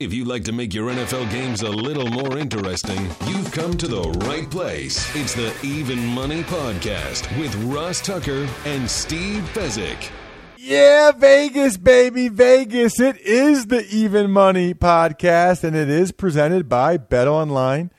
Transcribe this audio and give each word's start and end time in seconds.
If 0.00 0.14
you'd 0.14 0.28
like 0.28 0.44
to 0.44 0.52
make 0.52 0.72
your 0.72 0.90
NFL 0.90 1.30
games 1.30 1.60
a 1.60 1.68
little 1.68 2.06
more 2.06 2.38
interesting, 2.38 3.10
you've 3.26 3.52
come 3.52 3.76
to 3.76 3.86
the 3.86 4.00
right 4.26 4.50
place. 4.50 5.14
It's 5.14 5.34
the 5.34 5.54
Even 5.62 6.02
Money 6.06 6.42
Podcast 6.42 7.38
with 7.38 7.54
Ross 7.64 8.00
Tucker 8.00 8.48
and 8.64 8.90
Steve 8.90 9.42
Fezzik. 9.52 10.10
Yeah, 10.56 11.12
Vegas, 11.12 11.76
baby, 11.76 12.28
Vegas. 12.28 12.98
It 12.98 13.18
is 13.18 13.66
the 13.66 13.86
Even 13.90 14.30
Money 14.30 14.72
Podcast, 14.72 15.64
and 15.64 15.76
it 15.76 15.90
is 15.90 16.12
presented 16.12 16.66
by 16.66 16.96
betonline.ag. 16.96 17.90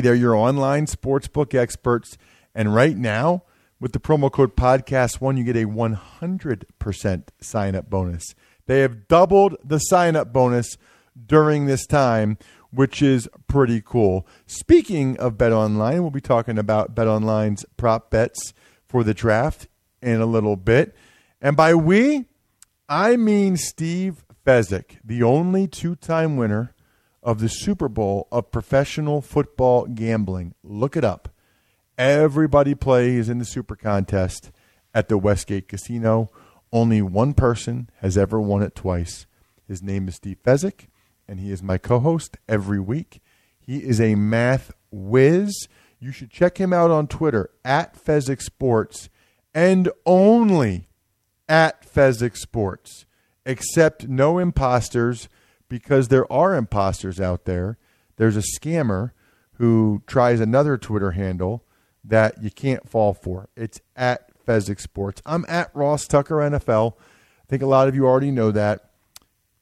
They're 0.00 0.14
your 0.16 0.34
online 0.34 0.86
sportsbook 0.86 1.54
experts. 1.54 2.18
And 2.52 2.74
right 2.74 2.96
now, 2.96 3.44
with 3.78 3.92
the 3.92 4.00
promo 4.00 4.28
code 4.28 4.56
podcast1, 4.56 5.38
you 5.38 5.44
get 5.44 5.56
a 5.56 5.66
100% 5.66 7.22
sign 7.40 7.76
up 7.76 7.88
bonus. 7.88 8.34
They 8.70 8.82
have 8.82 9.08
doubled 9.08 9.56
the 9.64 9.80
sign 9.80 10.14
up 10.14 10.32
bonus 10.32 10.78
during 11.26 11.66
this 11.66 11.84
time, 11.86 12.38
which 12.70 13.02
is 13.02 13.28
pretty 13.48 13.82
cool. 13.84 14.28
Speaking 14.46 15.18
of 15.18 15.36
Bet 15.36 15.50
Online, 15.50 16.02
we'll 16.02 16.12
be 16.12 16.20
talking 16.20 16.56
about 16.56 16.94
Bet 16.94 17.08
Online's 17.08 17.64
prop 17.76 18.12
bets 18.12 18.54
for 18.86 19.02
the 19.02 19.12
draft 19.12 19.66
in 20.00 20.20
a 20.20 20.24
little 20.24 20.54
bit. 20.54 20.94
And 21.40 21.56
by 21.56 21.74
we, 21.74 22.26
I 22.88 23.16
mean 23.16 23.56
Steve 23.56 24.24
Fezzik, 24.46 24.98
the 25.04 25.24
only 25.24 25.66
two 25.66 25.96
time 25.96 26.36
winner 26.36 26.72
of 27.24 27.40
the 27.40 27.48
Super 27.48 27.88
Bowl 27.88 28.28
of 28.30 28.52
professional 28.52 29.20
football 29.20 29.86
gambling. 29.86 30.54
Look 30.62 30.96
it 30.96 31.02
up. 31.02 31.30
Everybody 31.98 32.76
plays 32.76 33.28
in 33.28 33.38
the 33.38 33.44
Super 33.44 33.74
Contest 33.74 34.52
at 34.94 35.08
the 35.08 35.18
Westgate 35.18 35.66
Casino. 35.66 36.30
Only 36.72 37.02
one 37.02 37.34
person 37.34 37.90
has 38.00 38.16
ever 38.16 38.40
won 38.40 38.62
it 38.62 38.74
twice. 38.74 39.26
His 39.66 39.82
name 39.82 40.08
is 40.08 40.16
Steve 40.16 40.38
Fezzik, 40.44 40.86
and 41.26 41.40
he 41.40 41.50
is 41.50 41.62
my 41.62 41.78
co 41.78 42.00
host 42.00 42.36
every 42.48 42.80
week. 42.80 43.20
He 43.58 43.78
is 43.78 44.00
a 44.00 44.14
math 44.14 44.72
whiz. 44.90 45.68
You 45.98 46.12
should 46.12 46.30
check 46.30 46.58
him 46.58 46.72
out 46.72 46.90
on 46.90 47.06
Twitter 47.06 47.50
at 47.64 47.94
Fezzik 47.94 48.40
Sports 48.40 49.08
and 49.54 49.90
only 50.06 50.88
at 51.48 51.82
Fezzik 51.82 52.36
Sports. 52.36 53.06
Accept 53.44 54.08
no 54.08 54.38
imposters 54.38 55.28
because 55.68 56.08
there 56.08 56.30
are 56.32 56.54
imposters 56.54 57.20
out 57.20 57.44
there. 57.44 57.78
There's 58.16 58.36
a 58.36 58.58
scammer 58.58 59.12
who 59.54 60.02
tries 60.06 60.40
another 60.40 60.76
Twitter 60.76 61.12
handle 61.12 61.64
that 62.04 62.42
you 62.42 62.50
can't 62.50 62.88
fall 62.88 63.12
for. 63.12 63.48
It's 63.56 63.80
at 63.94 64.29
Fezzik 64.46 64.80
Sports. 64.80 65.22
I'm 65.26 65.44
at 65.48 65.70
Ross 65.74 66.06
Tucker 66.06 66.36
NFL. 66.36 66.94
I 66.96 67.46
think 67.48 67.62
a 67.62 67.66
lot 67.66 67.88
of 67.88 67.94
you 67.94 68.06
already 68.06 68.30
know 68.30 68.50
that. 68.50 68.90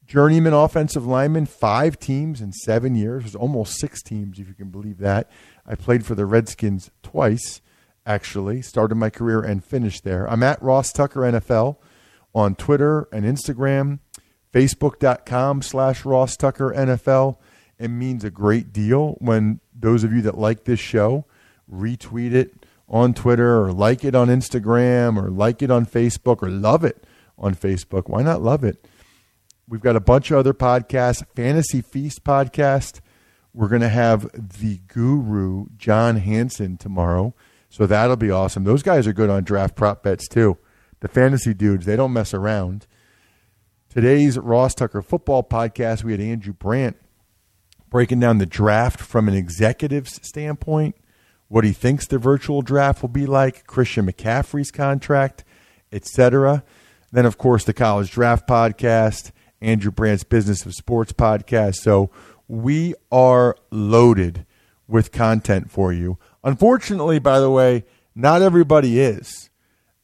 Journeyman 0.05 0.53
offensive 0.53 1.05
lineman, 1.05 1.45
five 1.45 1.99
teams 1.99 2.41
in 2.41 2.51
seven 2.51 2.95
years. 2.95 3.23
Was 3.23 3.35
almost 3.35 3.79
six 3.79 4.01
teams, 4.01 4.39
if 4.39 4.47
you 4.47 4.55
can 4.55 4.69
believe 4.69 4.97
that. 4.97 5.29
I 5.67 5.75
played 5.75 6.03
for 6.03 6.15
the 6.15 6.25
Redskins 6.25 6.89
twice, 7.03 7.61
actually. 8.07 8.63
Started 8.63 8.95
my 8.95 9.11
career 9.11 9.41
and 9.41 9.63
finished 9.63 10.03
there. 10.03 10.27
I'm 10.27 10.41
at 10.41 10.61
Ross 10.63 10.91
Tucker 10.91 11.21
NFL 11.21 11.77
on 12.33 12.55
Twitter 12.55 13.07
and 13.11 13.23
Instagram, 13.23 13.99
Facebook.com 14.51 15.61
slash 15.61 16.03
Ross 16.05 16.35
Tucker 16.35 16.73
NFL. 16.75 17.37
It 17.77 17.89
means 17.89 18.23
a 18.23 18.31
great 18.31 18.73
deal 18.73 19.15
when 19.19 19.59
those 19.73 20.03
of 20.03 20.11
you 20.11 20.21
that 20.23 20.37
like 20.37 20.63
this 20.63 20.79
show 20.79 21.25
retweet 21.71 22.33
it 22.33 22.58
on 22.89 23.13
Twitter 23.13 23.61
or 23.61 23.71
like 23.71 24.03
it 24.03 24.15
on 24.15 24.27
Instagram 24.27 25.21
or 25.21 25.29
like 25.29 25.61
it 25.61 25.71
on 25.71 25.85
Facebook 25.85 26.41
or 26.41 26.49
love 26.49 26.83
it 26.83 27.05
on 27.37 27.55
Facebook. 27.55 28.09
Why 28.09 28.23
not 28.23 28.41
love 28.41 28.63
it? 28.63 28.87
We've 29.67 29.81
got 29.81 29.95
a 29.95 30.01
bunch 30.01 30.31
of 30.31 30.37
other 30.37 30.53
podcasts. 30.53 31.23
Fantasy 31.35 31.81
Feast 31.81 32.23
podcast. 32.23 33.01
We're 33.53 33.67
going 33.67 33.81
to 33.81 33.89
have 33.89 34.29
the 34.59 34.79
guru, 34.87 35.67
John 35.77 36.17
Hansen, 36.17 36.77
tomorrow. 36.77 37.35
So 37.69 37.85
that'll 37.85 38.15
be 38.15 38.31
awesome. 38.31 38.63
Those 38.63 38.81
guys 38.81 39.05
are 39.05 39.13
good 39.13 39.29
on 39.29 39.43
draft 39.43 39.75
prop 39.75 40.01
bets, 40.01 40.27
too. 40.27 40.57
The 41.01 41.07
fantasy 41.07 41.53
dudes, 41.53 41.85
they 41.85 41.95
don't 41.95 42.13
mess 42.13 42.33
around. 42.33 42.87
Today's 43.89 44.37
Ross 44.37 44.73
Tucker 44.75 45.01
football 45.01 45.43
podcast, 45.43 46.03
we 46.03 46.11
had 46.11 46.21
Andrew 46.21 46.53
Brandt 46.53 46.97
breaking 47.89 48.19
down 48.19 48.37
the 48.37 48.45
draft 48.45 48.99
from 48.99 49.27
an 49.27 49.33
executive's 49.33 50.19
standpoint 50.27 50.95
what 51.49 51.63
he 51.63 51.73
thinks 51.73 52.07
the 52.07 52.17
virtual 52.17 52.61
draft 52.61 53.01
will 53.01 53.09
be 53.09 53.25
like, 53.25 53.67
Christian 53.67 54.05
McCaffrey's 54.05 54.71
contract, 54.71 55.43
etc. 55.91 56.63
Then, 57.11 57.25
of 57.25 57.37
course, 57.37 57.65
the 57.65 57.73
College 57.73 58.11
Draft 58.11 58.47
Podcast, 58.47 59.31
Andrew 59.59 59.91
Brandt's 59.91 60.23
Business 60.23 60.65
of 60.65 60.73
Sports 60.73 61.11
podcast. 61.11 61.75
So 61.77 62.11
we 62.47 62.93
are 63.11 63.57
loaded 63.71 64.45
with 64.87 65.11
content 65.11 65.71
for 65.71 65.91
you. 65.91 66.17
Unfortunately, 66.43 67.19
by 67.19 67.39
the 67.39 67.49
way, 67.49 67.83
not 68.15 68.41
everybody 68.41 68.99
is. 68.99 69.49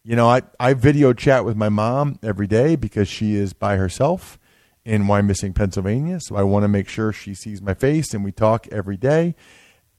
You 0.03 0.15
know, 0.15 0.27
I, 0.27 0.41
I 0.59 0.73
video 0.73 1.13
chat 1.13 1.45
with 1.45 1.55
my 1.55 1.69
mom 1.69 2.19
every 2.21 2.47
day 2.47 2.75
because 2.75 3.07
she 3.07 3.35
is 3.35 3.53
by 3.53 3.77
herself 3.77 4.39
in 4.83 5.03
Wyomissing, 5.03 5.55
Pennsylvania. 5.55 6.19
So 6.21 6.35
I 6.35 6.43
want 6.43 6.63
to 6.63 6.67
make 6.67 6.89
sure 6.89 7.11
she 7.11 7.33
sees 7.33 7.61
my 7.61 7.73
face 7.73 8.13
and 8.13 8.23
we 8.23 8.31
talk 8.31 8.67
every 8.71 8.97
day 8.97 9.35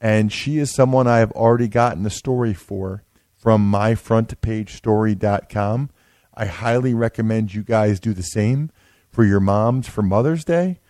and 0.01 0.33
she 0.33 0.59
is 0.59 0.75
someone 0.75 1.07
I 1.07 1.19
have 1.19 1.31
already 1.33 1.69
gotten 1.69 2.07
a 2.07 2.11
story 2.11 2.55
for 2.55 3.05
from 3.37 3.71
myfrontpagestory.com. 3.71 5.91
I 6.35 6.47
highly 6.47 6.95
recommend 6.95 7.55
you 7.55 7.63
guys 7.63 8.01
do 8.01 8.13
the 8.13 8.23
same 8.23 8.71
for 9.11 9.25
your 9.25 9.41
moms 9.41 9.89
for 9.89 10.03
Mother's 10.03 10.45
Day 10.45 10.81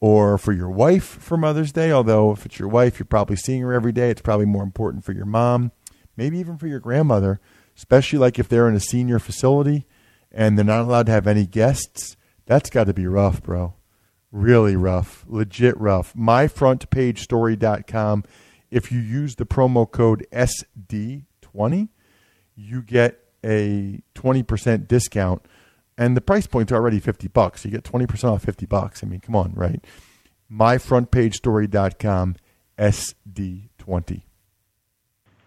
or 0.00 0.36
for 0.36 0.52
your 0.52 0.70
wife 0.70 1.04
for 1.04 1.36
Mother's 1.36 1.70
Day. 1.72 1.92
Although, 1.92 2.32
if 2.32 2.44
it's 2.44 2.58
your 2.58 2.68
wife, 2.68 2.98
you're 2.98 3.06
probably 3.06 3.36
seeing 3.36 3.62
her 3.62 3.72
every 3.72 3.92
day. 3.92 4.10
It's 4.10 4.20
probably 4.20 4.46
more 4.46 4.62
important 4.62 5.04
for 5.04 5.12
your 5.12 5.26
mom, 5.26 5.72
maybe 6.16 6.38
even 6.38 6.58
for 6.58 6.66
your 6.66 6.80
grandmother, 6.80 7.40
especially 7.76 8.18
like 8.18 8.38
if 8.38 8.48
they're 8.48 8.68
in 8.68 8.74
a 8.74 8.80
senior 8.80 9.18
facility 9.18 9.86
and 10.32 10.58
they're 10.58 10.64
not 10.64 10.82
allowed 10.82 11.06
to 11.06 11.12
have 11.12 11.26
any 11.26 11.46
guests. 11.46 12.16
That's 12.46 12.70
got 12.70 12.84
to 12.84 12.94
be 12.94 13.06
rough, 13.06 13.42
bro. 13.42 13.74
Really 14.32 14.76
rough. 14.76 15.24
Legit 15.28 15.78
rough. 15.78 16.14
Myfrontpagestory.com 16.14 18.24
if 18.70 18.92
you 18.92 19.00
use 19.00 19.36
the 19.36 19.46
promo 19.46 19.90
code 19.90 20.26
SD20, 20.32 21.88
you 22.54 22.82
get 22.82 23.18
a 23.44 24.02
20% 24.14 24.86
discount. 24.86 25.44
And 25.98 26.16
the 26.16 26.20
price 26.20 26.46
point's 26.46 26.72
already 26.72 27.00
50 27.00 27.28
bucks. 27.28 27.64
You 27.64 27.70
get 27.70 27.84
20% 27.84 28.24
off 28.24 28.42
50 28.44 28.66
bucks. 28.66 29.02
I 29.02 29.06
mean, 29.06 29.20
come 29.20 29.36
on, 29.36 29.52
right? 29.54 29.84
MyFrontPageStory.com, 30.50 32.36
SD20. 32.78 34.22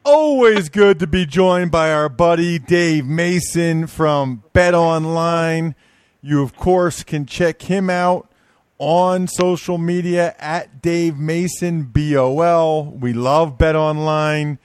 Always 0.06 0.68
good 0.70 1.00
to 1.00 1.08
be 1.08 1.26
joined 1.26 1.72
by 1.72 1.92
our 1.92 2.10
buddy 2.10 2.60
Dave 2.60 3.06
Mason 3.06 3.88
from 3.88 4.44
Bet 4.52 4.74
Online. 4.74 5.76
You, 6.22 6.44
of 6.44 6.56
course, 6.56 7.04
can 7.04 7.26
check 7.26 7.64
him 7.64 7.90
out 7.90 8.30
on 8.78 9.28
social 9.28 9.78
media 9.78 10.36
at 10.40 10.82
Dave 10.82 11.18
Mason 11.18 11.84
BOL. 11.84 12.86
We 12.86 13.14
love 13.14 13.58
Bet 13.58 13.76
Online. 13.76 14.60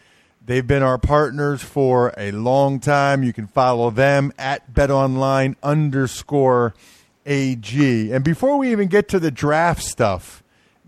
They've 0.45 0.67
been 0.67 0.83
our 0.83 0.99
partners 0.99 1.63
for 1.63 2.15
a 2.17 2.33
long 2.33 2.81
time. 2.81 3.23
You 3.23 3.33
can 3.33 3.47
follow 3.47 3.91
them 3.91 4.33
at 4.39 4.73
BetOnline 4.73 5.57
underscore 5.63 6.75
AG. 7.27 8.11
And 8.13 8.25
before 8.25 8.57
we 8.57 8.73
even 8.73 8.89
get 8.89 9.09
to 9.09 9.21
the 9.21 9.31
draft 9.31 9.83
stuff, 9.83 10.43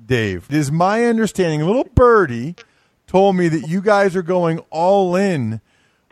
Dave, 0.04 0.47
it 0.48 0.56
is 0.56 0.72
my 0.72 1.04
understanding, 1.04 1.60
little 1.66 1.84
birdie 1.84 2.56
told 3.06 3.36
me 3.36 3.48
that 3.48 3.69
you 3.69 3.82
guys 3.82 4.16
are 4.16 4.22
going 4.22 4.60
all 4.70 5.14
in 5.14 5.60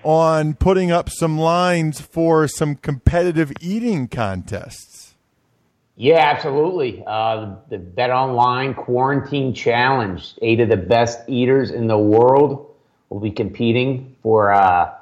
on 0.03 0.55
putting 0.55 0.91
up 0.91 1.09
some 1.09 1.39
lines 1.39 2.01
for 2.01 2.47
some 2.49 2.75
competitive 2.75 3.53
eating 3.61 4.09
contests. 4.09 4.88
Yeah, 6.01 6.19
absolutely. 6.19 7.03
Uh, 7.05 7.57
the 7.71 7.79
Bet 7.79 8.11
Online 8.11 8.73
Quarantine 8.73 9.53
Challenge. 9.53 10.33
Eight 10.43 10.61
of 10.61 10.69
the 10.69 10.77
best 10.77 11.29
eaters 11.29 11.73
in 11.73 11.89
the 11.89 11.99
world 11.99 12.73
will 13.09 13.19
be 13.19 13.33
competing 13.33 14.15
for 14.23 14.53
uh, 14.53 14.95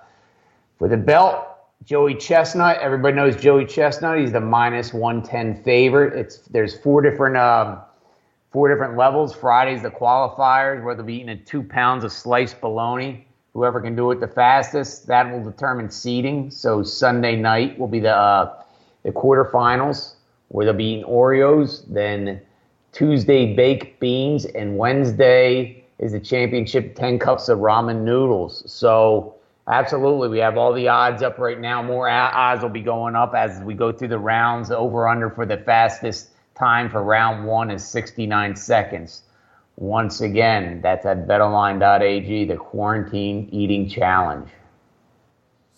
for 0.78 0.88
the 0.88 0.96
belt. 0.96 1.46
Joey 1.84 2.14
Chestnut. 2.14 2.78
Everybody 2.78 3.14
knows 3.14 3.36
Joey 3.36 3.66
Chestnut. 3.66 4.18
He's 4.18 4.32
the 4.32 4.40
minus 4.40 4.94
one 4.94 5.22
ten 5.22 5.62
favorite. 5.62 6.18
It's 6.18 6.38
there's 6.38 6.78
four 6.78 7.02
different 7.02 7.36
um, 7.36 7.80
four 8.50 8.70
different 8.70 8.96
levels. 8.96 9.34
Friday's 9.34 9.82
the 9.82 9.90
qualifiers 9.90 10.82
where 10.82 10.94
they'll 10.94 11.04
be 11.04 11.16
eating 11.16 11.42
two 11.44 11.62
pounds 11.62 12.04
of 12.04 12.12
sliced 12.12 12.58
bologna. 12.62 13.26
Whoever 13.52 13.82
can 13.82 13.96
do 13.96 14.10
it 14.12 14.20
the 14.20 14.28
fastest, 14.28 15.06
that 15.08 15.30
will 15.30 15.44
determine 15.44 15.90
seeding. 15.90 16.50
So 16.50 16.82
Sunday 16.82 17.36
night 17.36 17.78
will 17.78 17.86
be 17.86 18.00
the 18.00 18.16
uh, 18.16 18.62
the 19.02 19.12
quarterfinals 19.12 20.15
where 20.48 20.66
they'll 20.66 20.74
be 20.74 20.84
eating 20.84 21.04
Oreos. 21.04 21.84
Then 21.88 22.40
Tuesday, 22.92 23.54
baked 23.54 24.00
beans. 24.00 24.44
And 24.44 24.78
Wednesday 24.78 25.84
is 25.98 26.12
the 26.12 26.20
championship 26.20 26.94
10 26.94 27.18
cups 27.18 27.48
of 27.48 27.58
ramen 27.58 28.02
noodles. 28.02 28.70
So, 28.70 29.34
absolutely, 29.68 30.28
we 30.28 30.38
have 30.38 30.56
all 30.56 30.72
the 30.72 30.88
odds 30.88 31.22
up 31.22 31.38
right 31.38 31.60
now. 31.60 31.82
More 31.82 32.08
odds 32.08 32.62
will 32.62 32.68
be 32.68 32.82
going 32.82 33.14
up 33.16 33.34
as 33.34 33.60
we 33.60 33.74
go 33.74 33.92
through 33.92 34.08
the 34.08 34.18
rounds, 34.18 34.70
over 34.70 35.08
under 35.08 35.30
for 35.30 35.46
the 35.46 35.58
fastest 35.58 36.30
time 36.54 36.90
for 36.90 37.02
round 37.02 37.46
one 37.46 37.70
is 37.70 37.86
69 37.86 38.56
seconds. 38.56 39.22
Once 39.76 40.22
again, 40.22 40.80
that's 40.82 41.04
at 41.04 41.28
betonline.ag, 41.28 42.46
the 42.46 42.56
quarantine 42.56 43.48
eating 43.52 43.88
challenge. 43.88 44.48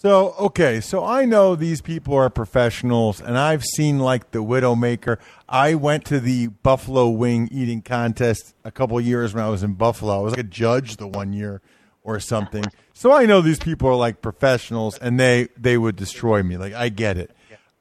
So, 0.00 0.36
okay, 0.38 0.80
so 0.80 1.04
I 1.04 1.24
know 1.24 1.56
these 1.56 1.80
people 1.80 2.14
are 2.14 2.30
professionals, 2.30 3.20
and 3.20 3.36
I've 3.36 3.64
seen 3.64 3.98
like 3.98 4.30
the 4.30 4.38
Widowmaker. 4.38 5.18
I 5.48 5.74
went 5.74 6.04
to 6.04 6.20
the 6.20 6.46
Buffalo 6.46 7.08
Wing 7.08 7.48
eating 7.50 7.82
contest 7.82 8.54
a 8.62 8.70
couple 8.70 9.00
years 9.00 9.34
when 9.34 9.42
I 9.42 9.48
was 9.48 9.64
in 9.64 9.74
Buffalo. 9.74 10.20
I 10.20 10.22
was 10.22 10.34
like 10.34 10.46
a 10.46 10.48
judge 10.48 10.98
the 10.98 11.08
one 11.08 11.32
year 11.32 11.62
or 12.04 12.20
something. 12.20 12.62
So 12.92 13.10
I 13.10 13.26
know 13.26 13.40
these 13.40 13.58
people 13.58 13.88
are 13.88 13.96
like 13.96 14.22
professionals, 14.22 14.96
and 14.98 15.18
they 15.18 15.48
they 15.56 15.76
would 15.76 15.96
destroy 15.96 16.44
me. 16.44 16.56
Like 16.56 16.74
I 16.74 16.90
get 16.90 17.18
it. 17.18 17.32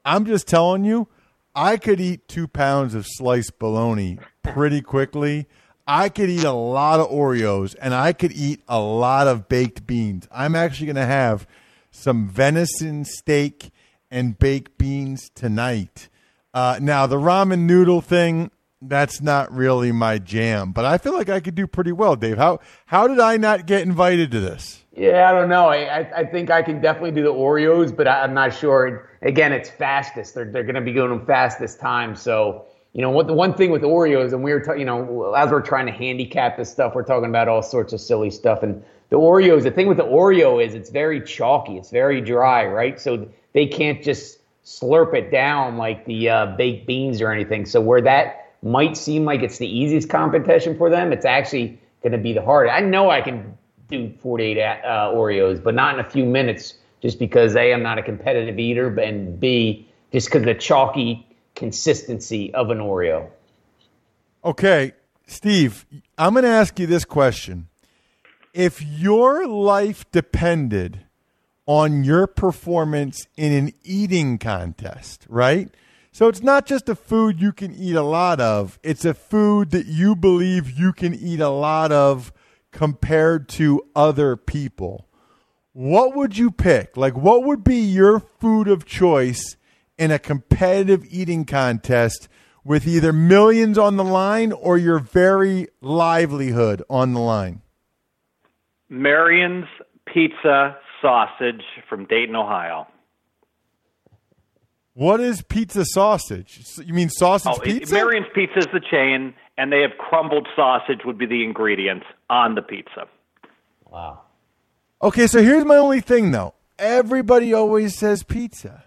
I'm 0.03 0.25
just 0.25 0.47
telling 0.47 0.85
you, 0.85 1.07
I 1.53 1.77
could 1.77 2.01
eat 2.01 2.27
two 2.27 2.47
pounds 2.47 2.95
of 2.95 3.05
sliced 3.05 3.59
bologna 3.59 4.17
pretty 4.41 4.81
quickly. 4.81 5.45
I 5.85 6.09
could 6.09 6.31
eat 6.31 6.45
a 6.45 6.51
lot 6.51 6.99
of 6.99 7.11
Oreos, 7.11 7.75
and 7.79 7.93
I 7.93 8.11
could 8.11 8.31
eat 8.31 8.63
a 8.67 8.79
lot 8.79 9.27
of 9.27 9.47
baked 9.47 9.85
beans. 9.85 10.27
I'm 10.31 10.55
actually 10.55 10.87
going 10.87 10.95
to 10.95 11.05
have 11.05 11.45
some 11.97 12.27
venison 12.27 13.03
steak 13.03 13.71
and 14.11 14.37
baked 14.37 14.77
beans 14.77 15.31
tonight. 15.33 16.09
Uh, 16.53 16.77
now, 16.79 17.07
the 17.07 17.17
ramen 17.17 17.61
noodle 17.61 18.01
thing, 18.01 18.51
that's 18.81 19.21
not 19.21 19.51
really 19.51 19.91
my 19.91 20.19
jam, 20.19 20.71
but 20.71 20.85
I 20.85 20.99
feel 20.99 21.13
like 21.13 21.29
I 21.29 21.39
could 21.39 21.55
do 21.55 21.65
pretty 21.65 21.91
well, 21.91 22.15
Dave. 22.15 22.37
How, 22.37 22.59
how 22.85 23.07
did 23.07 23.19
I 23.19 23.37
not 23.37 23.65
get 23.65 23.81
invited 23.81 24.29
to 24.31 24.39
this? 24.39 24.83
Yeah, 24.95 25.29
I 25.29 25.31
don't 25.31 25.49
know. 25.49 25.69
I, 25.69 26.07
I 26.15 26.25
think 26.25 26.51
I 26.51 26.61
can 26.61 26.81
definitely 26.81 27.11
do 27.11 27.23
the 27.23 27.33
Oreos, 27.33 27.95
but 27.95 28.07
I'm 28.07 28.33
not 28.33 28.53
sure. 28.53 29.09
Again, 29.23 29.51
it's 29.51 29.69
fastest. 29.69 30.35
They're, 30.35 30.45
they're 30.45 30.63
going 30.63 30.75
to 30.75 30.81
be 30.81 30.93
going 30.93 31.25
fast 31.25 31.59
this 31.59 31.75
time. 31.75 32.15
So, 32.15 32.65
you 32.93 33.01
know, 33.01 33.09
what 33.09 33.27
the 33.27 33.33
one 33.33 33.53
thing 33.53 33.71
with 33.71 33.81
Oreos, 33.81 34.33
and 34.33 34.43
we 34.43 34.53
were, 34.53 34.61
ta- 34.61 34.73
you 34.73 34.85
know, 34.85 35.33
as 35.33 35.51
we're 35.51 35.61
trying 35.61 35.87
to 35.87 35.91
handicap 35.91 36.57
this 36.57 36.71
stuff, 36.71 36.93
we're 36.95 37.03
talking 37.03 37.29
about 37.29 37.47
all 37.47 37.63
sorts 37.63 37.93
of 37.93 38.01
silly 38.01 38.29
stuff. 38.29 38.63
And 38.63 38.83
the 39.09 39.17
Oreos, 39.17 39.63
the 39.63 39.71
thing 39.71 39.87
with 39.87 39.97
the 39.97 40.03
Oreo 40.03 40.63
is 40.63 40.73
it's 40.73 40.89
very 40.89 41.21
chalky, 41.21 41.77
it's 41.77 41.89
very 41.89 42.21
dry, 42.21 42.65
right? 42.65 42.99
So 42.99 43.29
they 43.53 43.67
can't 43.67 44.03
just 44.03 44.39
slurp 44.65 45.13
it 45.13 45.31
down 45.31 45.77
like 45.77 46.05
the 46.05 46.29
uh, 46.29 46.45
baked 46.57 46.87
beans 46.87 47.21
or 47.21 47.31
anything. 47.31 47.65
So 47.65 47.79
where 47.79 48.01
that 48.01 48.53
might 48.61 48.97
seem 48.97 49.23
like 49.23 49.41
it's 49.41 49.57
the 49.57 49.67
easiest 49.67 50.09
competition 50.09 50.77
for 50.77 50.89
them, 50.89 51.13
it's 51.13 51.25
actually 51.25 51.79
going 52.01 52.11
to 52.11 52.17
be 52.17 52.33
the 52.33 52.41
hardest. 52.41 52.75
I 52.75 52.81
know 52.81 53.09
I 53.09 53.21
can 53.21 53.57
do 53.89 54.13
48 54.21 54.59
uh, 54.59 55.11
Oreos, 55.13 55.63
but 55.63 55.73
not 55.73 55.97
in 55.97 56.05
a 56.05 56.09
few 56.09 56.25
minutes, 56.25 56.73
just 57.01 57.19
because 57.19 57.55
a 57.55 57.73
I'm 57.73 57.83
not 57.83 57.97
a 57.97 58.03
competitive 58.03 58.59
eater, 58.59 58.99
and 58.99 59.39
b 59.39 59.87
just 60.11 60.27
because 60.27 60.43
the 60.43 60.55
chalky 60.55 61.25
consistency 61.55 62.53
of 62.53 62.69
an 62.69 62.79
Oreo. 62.79 63.29
Okay, 64.43 64.93
Steve, 65.25 65.85
I'm 66.17 66.33
going 66.33 66.43
to 66.43 66.49
ask 66.49 66.79
you 66.79 66.87
this 66.87 67.05
question 67.05 67.69
if 68.57 68.83
your 68.83 69.45
life 69.45 70.09
depended 70.11 71.05
on 71.67 72.03
your 72.03 72.25
performance 72.25 73.27
in 73.37 73.53
an 73.53 73.71
eating 73.83 74.39
contest, 74.39 75.27
right? 75.29 75.69
So 76.11 76.27
it's 76.27 76.41
not 76.41 76.65
just 76.65 76.89
a 76.89 76.95
food 76.95 77.39
you 77.39 77.51
can 77.51 77.71
eat 77.75 77.95
a 77.95 78.01
lot 78.01 78.39
of, 78.39 78.79
it's 78.81 79.05
a 79.05 79.13
food 79.13 79.69
that 79.71 79.85
you 79.85 80.15
believe 80.15 80.71
you 80.71 80.91
can 80.91 81.13
eat 81.13 81.39
a 81.39 81.49
lot 81.49 81.91
of 81.91 82.33
compared 82.71 83.47
to 83.49 83.85
other 83.95 84.35
people. 84.35 85.07
What 85.73 86.15
would 86.15 86.35
you 86.35 86.49
pick? 86.49 86.97
Like, 86.97 87.15
what 87.15 87.43
would 87.43 87.63
be 87.63 87.75
your 87.75 88.19
food 88.19 88.67
of 88.67 88.85
choice 88.85 89.55
in 89.99 90.09
a 90.09 90.17
competitive 90.17 91.05
eating 91.11 91.45
contest 91.45 92.27
with 92.63 92.87
either 92.87 93.13
millions 93.13 93.77
on 93.77 93.97
the 93.97 94.03
line 94.03 94.51
or 94.51 94.79
your 94.79 94.97
very 94.97 95.67
livelihood 95.79 96.81
on 96.89 97.13
the 97.13 97.19
line? 97.19 97.61
Marion's 98.89 99.65
Pizza 100.05 100.77
Sausage 101.01 101.63
from 101.89 102.05
Dayton, 102.05 102.35
Ohio. 102.35 102.87
What 104.93 105.19
is 105.19 105.43
pizza 105.43 105.85
sausage? 105.85 106.59
You 106.83 106.93
mean 106.93 107.09
sausage 107.09 107.53
oh, 107.55 107.59
pizza? 107.59 107.93
Marion's 107.93 108.25
Pizza 108.33 108.57
is 108.57 108.67
the 108.73 108.79
chain, 108.79 109.35
and 109.55 109.71
they 109.71 109.81
have 109.81 109.91
crumbled 109.99 110.47
sausage 110.55 111.01
would 111.05 111.19
be 111.19 111.27
the 111.27 111.43
ingredients 111.43 112.07
on 112.31 112.55
the 112.55 112.63
pizza. 112.63 113.07
Wow. 113.87 114.21
Okay, 115.01 115.27
so 115.27 115.43
here's 115.43 115.65
my 115.65 115.75
only 115.75 116.01
thing 116.01 116.31
though. 116.31 116.55
Everybody 116.79 117.53
always 117.53 117.95
says 117.95 118.23
pizza. 118.23 118.85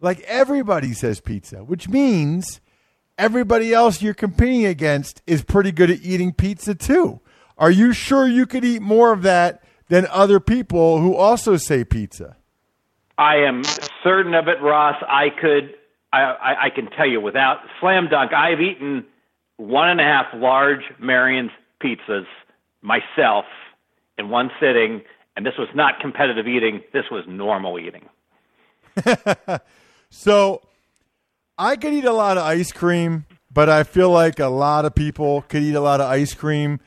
Like 0.00 0.20
everybody 0.20 0.92
says 0.92 1.20
pizza, 1.20 1.64
which 1.64 1.88
means 1.88 2.60
everybody 3.18 3.74
else 3.74 4.00
you're 4.00 4.14
competing 4.14 4.64
against 4.64 5.22
is 5.26 5.42
pretty 5.42 5.72
good 5.72 5.90
at 5.90 6.02
eating 6.02 6.32
pizza 6.32 6.76
too. 6.76 7.20
Are 7.58 7.70
you 7.70 7.92
sure 7.92 8.26
you 8.26 8.46
could 8.46 8.64
eat 8.64 8.80
more 8.80 9.12
of 9.12 9.22
that 9.22 9.62
than 9.88 10.06
other 10.10 10.38
people 10.38 11.00
who 11.00 11.14
also 11.14 11.56
say 11.56 11.84
pizza? 11.84 12.36
I 13.16 13.36
am 13.38 13.64
certain 14.04 14.34
of 14.34 14.46
it, 14.46 14.62
Ross. 14.62 14.94
I 15.08 15.30
could, 15.30 15.74
I, 16.12 16.20
I, 16.20 16.64
I 16.66 16.70
can 16.70 16.88
tell 16.90 17.06
you 17.06 17.20
without 17.20 17.58
slam 17.80 18.08
dunk, 18.08 18.32
I've 18.32 18.60
eaten 18.60 19.04
one 19.56 19.88
and 19.88 20.00
a 20.00 20.04
half 20.04 20.26
large 20.34 20.82
Marion's 21.00 21.50
pizzas 21.82 22.26
myself 22.80 23.44
in 24.18 24.28
one 24.28 24.50
sitting, 24.60 25.02
and 25.36 25.44
this 25.44 25.54
was 25.58 25.68
not 25.74 25.98
competitive 26.00 26.46
eating. 26.46 26.82
This 26.92 27.04
was 27.10 27.24
normal 27.26 27.78
eating. 27.78 28.08
so 30.10 30.62
I 31.58 31.74
could 31.76 31.92
eat 31.92 32.04
a 32.04 32.12
lot 32.12 32.38
of 32.38 32.44
ice 32.44 32.70
cream, 32.70 33.26
but 33.52 33.68
I 33.68 33.82
feel 33.82 34.10
like 34.10 34.38
a 34.38 34.46
lot 34.46 34.84
of 34.84 34.94
people 34.94 35.42
could 35.42 35.62
eat 35.62 35.74
a 35.74 35.80
lot 35.80 36.00
of 36.00 36.08
ice 36.08 36.34
cream. 36.34 36.78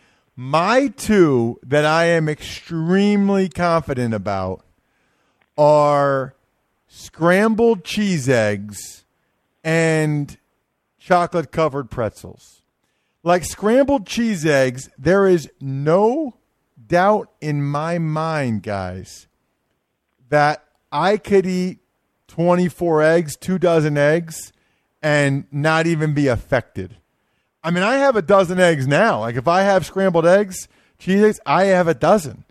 My 0.44 0.88
two 0.88 1.60
that 1.62 1.86
I 1.86 2.06
am 2.06 2.28
extremely 2.28 3.48
confident 3.48 4.16
about 4.16 4.66
are 5.56 6.34
scrambled 6.88 7.84
cheese 7.84 8.28
eggs 8.28 9.06
and 9.64 10.36
chocolate 10.98 11.52
covered 11.52 11.92
pretzels. 11.92 12.64
Like 13.22 13.46
scrambled 13.46 14.08
cheese 14.08 14.44
eggs, 14.44 14.90
there 14.98 15.28
is 15.28 15.48
no 15.62 16.38
doubt 16.88 17.30
in 17.40 17.64
my 17.64 18.00
mind, 18.00 18.64
guys, 18.64 19.28
that 20.30 20.66
I 20.92 21.18
could 21.18 21.46
eat 21.46 21.82
24 22.30 23.04
eggs, 23.04 23.36
two 23.38 23.60
dozen 23.60 23.96
eggs, 23.96 24.52
and 25.04 25.46
not 25.52 25.86
even 25.86 26.16
be 26.16 26.28
affected. 26.28 26.98
I 27.64 27.72
mean, 27.72 27.84
I 27.84 27.96
have 27.96 28.16
a 28.16 28.22
dozen 28.22 28.60
eggs 28.60 28.88
now. 28.88 29.20
Like 29.20 29.36
if 29.36 29.48
I 29.48 29.62
have 29.62 29.86
scrambled 29.86 30.26
eggs, 30.26 30.68
cheese 30.98 31.24
eggs, 31.24 31.40
I 31.46 31.66
have 31.66 31.88
a 31.88 31.94
dozen. 31.94 32.46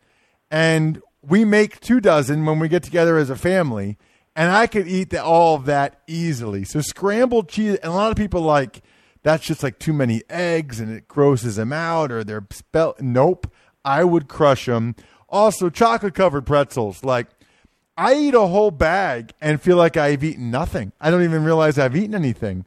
And 0.50 1.02
we 1.22 1.44
make 1.44 1.80
two 1.80 2.00
dozen 2.00 2.44
when 2.44 2.58
we 2.58 2.68
get 2.68 2.82
together 2.82 3.18
as 3.18 3.30
a 3.30 3.36
family, 3.36 3.98
and 4.34 4.50
I 4.50 4.66
could 4.66 4.88
eat 4.88 5.10
the, 5.10 5.22
all 5.22 5.56
of 5.56 5.66
that 5.66 6.00
easily. 6.06 6.64
So 6.64 6.80
scrambled 6.80 7.48
cheese, 7.48 7.76
and 7.76 7.92
a 7.92 7.96
lot 7.96 8.10
of 8.10 8.16
people 8.16 8.40
like 8.42 8.82
that's 9.22 9.44
just 9.44 9.62
like 9.62 9.78
too 9.78 9.92
many 9.92 10.22
eggs 10.30 10.80
and 10.80 10.90
it 10.90 11.06
grosses 11.06 11.56
them 11.56 11.72
out 11.72 12.10
or 12.10 12.24
they're 12.24 12.46
spell. 12.50 12.94
Nope, 13.00 13.52
I 13.84 14.04
would 14.04 14.28
crush 14.28 14.66
them. 14.66 14.94
Also, 15.28 15.68
chocolate 15.70 16.14
covered 16.14 16.46
pretzels. 16.46 17.04
Like 17.04 17.28
I 17.96 18.14
eat 18.14 18.34
a 18.34 18.46
whole 18.46 18.70
bag 18.70 19.32
and 19.40 19.60
feel 19.60 19.76
like 19.76 19.96
I've 19.96 20.24
eaten 20.24 20.50
nothing. 20.50 20.92
I 21.00 21.10
don't 21.10 21.22
even 21.22 21.44
realize 21.44 21.78
I've 21.78 21.96
eaten 21.96 22.14
anything. 22.14 22.64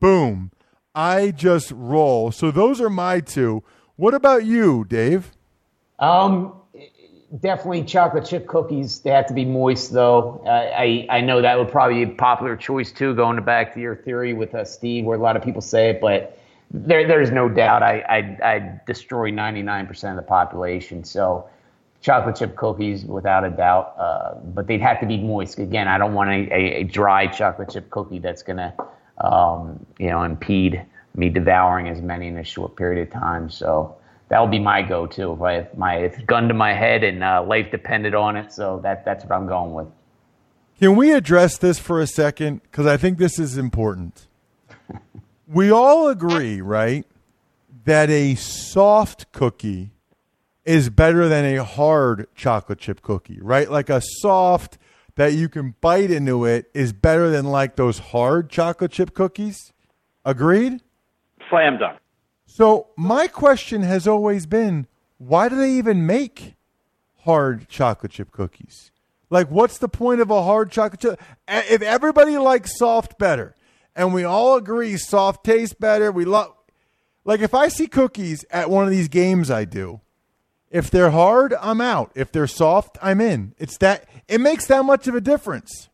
Boom. 0.00 0.50
I 0.94 1.30
just 1.30 1.72
roll. 1.72 2.32
So 2.32 2.50
those 2.50 2.80
are 2.80 2.90
my 2.90 3.20
two. 3.20 3.62
What 3.96 4.14
about 4.14 4.44
you, 4.44 4.84
Dave? 4.84 5.32
Um, 5.98 6.54
definitely 7.40 7.84
chocolate 7.84 8.26
chip 8.26 8.46
cookies. 8.46 9.00
They 9.00 9.10
have 9.10 9.26
to 9.26 9.34
be 9.34 9.44
moist, 9.44 9.92
though. 9.92 10.42
I 10.46 11.06
I 11.08 11.20
know 11.20 11.40
that 11.40 11.58
would 11.58 11.70
probably 11.70 12.04
be 12.04 12.12
a 12.12 12.14
popular 12.14 12.56
choice 12.56 12.92
too. 12.92 13.14
Going 13.14 13.42
back 13.42 13.74
to 13.74 13.80
your 13.80 13.96
theory 13.96 14.34
with 14.34 14.54
uh, 14.54 14.64
Steve, 14.64 15.04
where 15.04 15.16
a 15.16 15.20
lot 15.20 15.36
of 15.36 15.42
people 15.42 15.60
say 15.60 15.90
it, 15.90 16.00
but 16.00 16.38
there 16.70 17.06
there's 17.06 17.30
no 17.30 17.48
doubt 17.48 17.82
I 17.82 18.00
I 18.00 18.52
I 18.54 18.80
destroy 18.86 19.30
99% 19.30 20.10
of 20.10 20.16
the 20.16 20.22
population. 20.22 21.04
So 21.04 21.48
chocolate 22.00 22.36
chip 22.36 22.56
cookies 22.56 23.04
without 23.04 23.44
a 23.44 23.50
doubt, 23.50 23.94
uh, 23.96 24.34
but 24.34 24.66
they'd 24.66 24.80
have 24.80 25.00
to 25.00 25.06
be 25.06 25.18
moist. 25.18 25.58
Again, 25.58 25.86
I 25.86 25.98
don't 25.98 26.14
want 26.14 26.30
a, 26.30 26.52
a, 26.52 26.80
a 26.80 26.82
dry 26.82 27.28
chocolate 27.28 27.70
chip 27.70 27.88
cookie 27.90 28.18
that's 28.18 28.42
gonna 28.42 28.74
um, 29.18 29.84
you 29.98 30.08
know, 30.08 30.22
impede 30.22 30.84
me 31.14 31.28
devouring 31.28 31.88
as 31.88 32.00
many 32.00 32.28
in 32.28 32.38
a 32.38 32.44
short 32.44 32.76
period 32.76 33.06
of 33.06 33.12
time. 33.12 33.50
So 33.50 33.96
that 34.28 34.40
would 34.40 34.50
be 34.50 34.58
my 34.58 34.82
go-to 34.82 35.32
if 35.32 35.42
I 35.42 35.54
if 35.58 35.76
my 35.76 35.96
if 35.96 36.26
gun 36.26 36.48
to 36.48 36.54
my 36.54 36.72
head 36.72 37.04
and 37.04 37.22
uh, 37.22 37.44
life 37.46 37.70
depended 37.70 38.14
on 38.14 38.36
it. 38.36 38.52
So 38.52 38.80
that 38.82 39.04
that's 39.04 39.24
what 39.24 39.32
I'm 39.32 39.46
going 39.46 39.74
with. 39.74 39.88
Can 40.78 40.96
we 40.96 41.12
address 41.12 41.58
this 41.58 41.78
for 41.78 42.00
a 42.00 42.06
second? 42.06 42.62
Because 42.62 42.86
I 42.86 42.96
think 42.96 43.18
this 43.18 43.38
is 43.38 43.56
important. 43.56 44.26
we 45.46 45.70
all 45.70 46.08
agree, 46.08 46.60
right, 46.60 47.06
that 47.84 48.10
a 48.10 48.34
soft 48.34 49.30
cookie 49.32 49.90
is 50.64 50.88
better 50.90 51.28
than 51.28 51.44
a 51.44 51.62
hard 51.62 52.26
chocolate 52.34 52.78
chip 52.78 53.02
cookie, 53.02 53.38
right? 53.40 53.70
Like 53.70 53.90
a 53.90 54.00
soft 54.00 54.78
that 55.16 55.34
you 55.34 55.48
can 55.48 55.74
bite 55.80 56.10
into 56.10 56.44
it 56.44 56.70
is 56.74 56.92
better 56.92 57.30
than 57.30 57.44
like 57.46 57.76
those 57.76 57.98
hard 57.98 58.48
chocolate 58.50 58.92
chip 58.92 59.14
cookies. 59.14 59.72
Agreed? 60.24 60.80
Slam 61.50 61.78
dunk. 61.78 61.98
So 62.46 62.88
my 62.96 63.28
question 63.28 63.82
has 63.82 64.06
always 64.06 64.46
been, 64.46 64.86
why 65.18 65.48
do 65.48 65.56
they 65.56 65.72
even 65.72 66.06
make 66.06 66.54
hard 67.20 67.68
chocolate 67.68 68.12
chip 68.12 68.30
cookies? 68.30 68.90
Like, 69.30 69.50
what's 69.50 69.78
the 69.78 69.88
point 69.88 70.20
of 70.20 70.30
a 70.30 70.42
hard 70.42 70.70
chocolate 70.70 71.00
chip? 71.00 71.20
If 71.48 71.80
everybody 71.80 72.36
likes 72.36 72.78
soft 72.78 73.18
better, 73.18 73.54
and 73.96 74.12
we 74.12 74.24
all 74.24 74.56
agree 74.56 74.96
soft 74.96 75.44
tastes 75.44 75.74
better, 75.74 76.12
we 76.12 76.24
love. 76.24 76.52
Like, 77.24 77.40
if 77.40 77.54
I 77.54 77.68
see 77.68 77.86
cookies 77.86 78.44
at 78.50 78.68
one 78.68 78.84
of 78.84 78.90
these 78.90 79.08
games, 79.08 79.50
I 79.50 79.64
do. 79.64 80.00
If 80.70 80.90
they're 80.90 81.10
hard, 81.10 81.54
I'm 81.60 81.80
out. 81.80 82.12
If 82.14 82.32
they're 82.32 82.46
soft, 82.46 82.98
I'm 83.00 83.20
in. 83.20 83.54
It's 83.58 83.78
that. 83.78 84.06
It 84.28 84.40
makes 84.40 84.66
that 84.66 84.84
much 84.84 85.08
of 85.08 85.14
a 85.14 85.20
difference. 85.20 85.88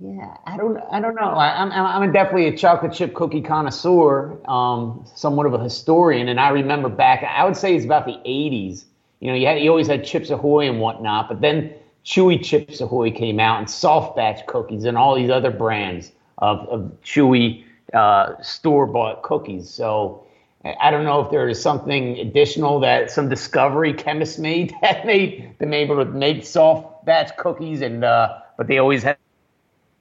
Yeah, 0.00 0.36
I 0.44 0.56
don't, 0.56 0.76
I 0.90 1.00
don't 1.00 1.14
know. 1.14 1.22
I, 1.22 1.62
am 1.62 1.70
I'm, 1.70 2.02
I'm 2.02 2.12
definitely 2.12 2.48
a 2.48 2.56
chocolate 2.56 2.92
chip 2.92 3.14
cookie 3.14 3.40
connoisseur, 3.40 4.36
um, 4.48 5.06
somewhat 5.14 5.46
of 5.46 5.54
a 5.54 5.62
historian, 5.62 6.28
and 6.28 6.40
I 6.40 6.48
remember 6.48 6.88
back. 6.88 7.22
I 7.22 7.44
would 7.44 7.56
say 7.56 7.76
it's 7.76 7.84
about 7.84 8.04
the 8.04 8.18
'80s. 8.26 8.84
You 9.20 9.28
know, 9.28 9.34
you 9.34 9.46
had, 9.46 9.60
you 9.60 9.70
always 9.70 9.86
had 9.86 10.04
Chips 10.04 10.30
Ahoy 10.30 10.68
and 10.68 10.80
whatnot, 10.80 11.28
but 11.28 11.40
then 11.40 11.72
Chewy 12.04 12.42
Chips 12.42 12.80
Ahoy 12.80 13.12
came 13.12 13.38
out, 13.38 13.58
and 13.60 13.70
Soft 13.70 14.16
Batch 14.16 14.44
cookies, 14.46 14.84
and 14.84 14.98
all 14.98 15.14
these 15.14 15.30
other 15.30 15.52
brands 15.52 16.10
of, 16.38 16.68
of 16.68 16.92
Chewy 17.04 17.64
uh, 17.92 18.40
store 18.42 18.86
bought 18.86 19.22
cookies. 19.22 19.70
So 19.70 20.26
I 20.64 20.90
don't 20.90 21.04
know 21.04 21.20
if 21.20 21.30
there 21.30 21.48
is 21.48 21.60
something 21.62 22.18
additional 22.18 22.80
that 22.80 23.10
some 23.10 23.28
discovery 23.28 23.92
chemists 23.92 24.38
made 24.38 24.74
that 24.82 25.06
made 25.06 25.54
them 25.58 25.72
able 25.72 25.96
to 25.96 26.04
make 26.04 26.44
soft 26.44 26.93
batch 27.04 27.36
cookies, 27.36 27.82
and 27.82 28.04
uh, 28.04 28.38
but 28.56 28.66
they 28.66 28.78
always 28.78 29.02
had 29.02 29.16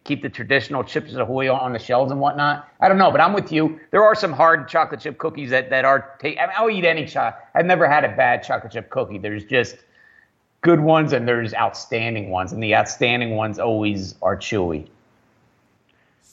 keep 0.04 0.22
the 0.22 0.30
traditional 0.30 0.84
chips 0.84 1.14
ahoy 1.14 1.52
on 1.52 1.74
the 1.74 1.80
shelves 1.80 2.12
and 2.12 2.20
whatnot. 2.20 2.68
I 2.82 2.90
don't 2.90 2.98
know, 2.98 3.12
but 3.12 3.22
I'm 3.22 3.34
with 3.34 3.52
you. 3.52 3.80
There 3.92 4.04
are 4.04 4.16
some 4.16 4.34
hard 4.34 4.68
chocolate 4.68 5.00
chip 5.00 5.18
cookies 5.18 5.50
that, 5.52 5.70
that 5.70 5.86
are. 5.86 6.18
I 6.24 6.28
mean, 6.28 6.38
I'll 6.58 6.70
eat 6.70 6.86
any 6.86 7.06
chocolate. 7.06 7.42
I've 7.56 7.66
never 7.66 7.88
had 7.88 8.04
a 8.04 8.16
bad 8.16 8.44
chocolate 8.44 8.74
chip 8.74 8.90
cookie. 8.90 9.18
There's 9.18 9.46
just 9.46 9.78
good 10.62 10.80
ones 10.80 11.14
and 11.14 11.28
there's 11.28 11.54
outstanding 11.54 12.30
ones, 12.30 12.52
and 12.52 12.62
the 12.62 12.76
outstanding 12.76 13.36
ones 13.36 13.60
always 13.60 14.16
are 14.22 14.38
chewy. 14.38 14.88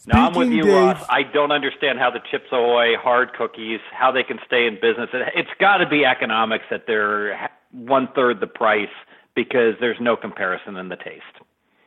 No, 0.06 0.18
I'm 0.18 0.34
with 0.34 0.50
you, 0.50 0.62
Dave, 0.62 0.72
Ross. 0.72 1.04
I 1.10 1.24
don't 1.24 1.52
understand 1.52 1.98
how 1.98 2.10
the 2.10 2.20
Chips 2.30 2.46
Ahoy 2.50 2.96
hard 2.96 3.34
cookies, 3.34 3.80
how 3.92 4.10
they 4.10 4.22
can 4.22 4.40
stay 4.46 4.66
in 4.66 4.76
business. 4.80 5.10
It's 5.12 5.50
got 5.60 5.76
to 5.78 5.88
be 5.88 6.06
economics 6.06 6.64
that 6.70 6.86
they're 6.86 7.50
one 7.70 8.08
third 8.14 8.40
the 8.40 8.46
price 8.46 8.88
because 9.34 9.74
there's 9.80 10.00
no 10.00 10.16
comparison 10.16 10.76
in 10.76 10.88
the 10.88 10.96
taste. 10.96 11.24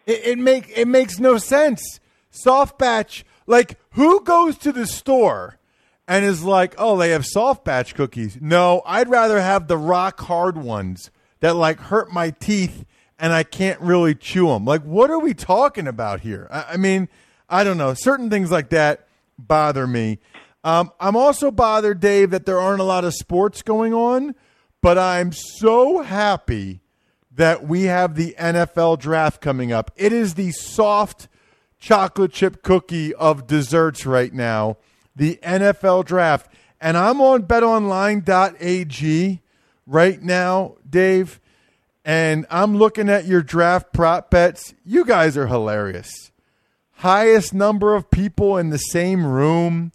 It, 0.05 0.21
it 0.25 0.39
make 0.39 0.71
it 0.75 0.87
makes 0.87 1.19
no 1.19 1.37
sense. 1.37 1.99
Soft 2.29 2.79
batch, 2.79 3.25
like 3.45 3.77
who 3.91 4.21
goes 4.23 4.57
to 4.59 4.71
the 4.71 4.87
store 4.87 5.59
and 6.07 6.25
is 6.25 6.43
like, 6.43 6.75
oh, 6.77 6.97
they 6.97 7.11
have 7.11 7.25
soft 7.25 7.63
batch 7.63 7.95
cookies? 7.95 8.37
No, 8.41 8.81
I'd 8.85 9.09
rather 9.09 9.39
have 9.39 9.67
the 9.67 9.77
rock 9.77 10.19
hard 10.21 10.57
ones 10.57 11.11
that 11.39 11.55
like 11.55 11.79
hurt 11.79 12.11
my 12.11 12.31
teeth 12.31 12.85
and 13.19 13.31
I 13.31 13.43
can't 13.43 13.79
really 13.79 14.15
chew 14.15 14.47
them. 14.47 14.65
Like, 14.65 14.83
what 14.83 15.09
are 15.09 15.19
we 15.19 15.33
talking 15.33 15.87
about 15.87 16.21
here? 16.21 16.47
I, 16.51 16.65
I 16.73 16.77
mean, 16.77 17.07
I 17.49 17.63
don't 17.63 17.77
know. 17.77 17.93
Certain 17.93 18.29
things 18.29 18.51
like 18.51 18.69
that 18.69 19.07
bother 19.37 19.87
me. 19.87 20.19
Um, 20.63 20.91
I'm 20.99 21.15
also 21.15 21.51
bothered, 21.51 21.99
Dave, 21.99 22.31
that 22.31 22.45
there 22.45 22.59
aren't 22.59 22.79
a 22.79 22.85
lot 22.85 23.03
of 23.03 23.13
sports 23.13 23.61
going 23.61 23.93
on, 23.93 24.33
but 24.81 24.97
I'm 24.97 25.31
so 25.31 26.01
happy 26.01 26.81
that 27.35 27.65
we 27.67 27.83
have 27.83 28.15
the 28.15 28.35
NFL 28.39 28.99
draft 28.99 29.41
coming 29.41 29.71
up. 29.71 29.91
It 29.95 30.13
is 30.13 30.35
the 30.35 30.51
soft 30.51 31.27
chocolate 31.79 32.31
chip 32.31 32.61
cookie 32.63 33.13
of 33.15 33.47
desserts 33.47 34.05
right 34.05 34.33
now, 34.33 34.77
the 35.15 35.39
NFL 35.43 36.05
draft. 36.05 36.51
And 36.79 36.97
I'm 36.97 37.21
on 37.21 37.43
betonline.ag 37.43 39.41
right 39.85 40.21
now, 40.21 40.75
Dave, 40.89 41.39
and 42.05 42.45
I'm 42.49 42.77
looking 42.77 43.09
at 43.09 43.25
your 43.25 43.41
draft 43.41 43.93
prop 43.93 44.29
bets. 44.29 44.73
You 44.85 45.05
guys 45.05 45.37
are 45.37 45.47
hilarious. 45.47 46.31
Highest 46.97 47.53
number 47.53 47.95
of 47.95 48.11
people 48.11 48.57
in 48.57 48.69
the 48.69 48.77
same 48.77 49.25
room, 49.25 49.91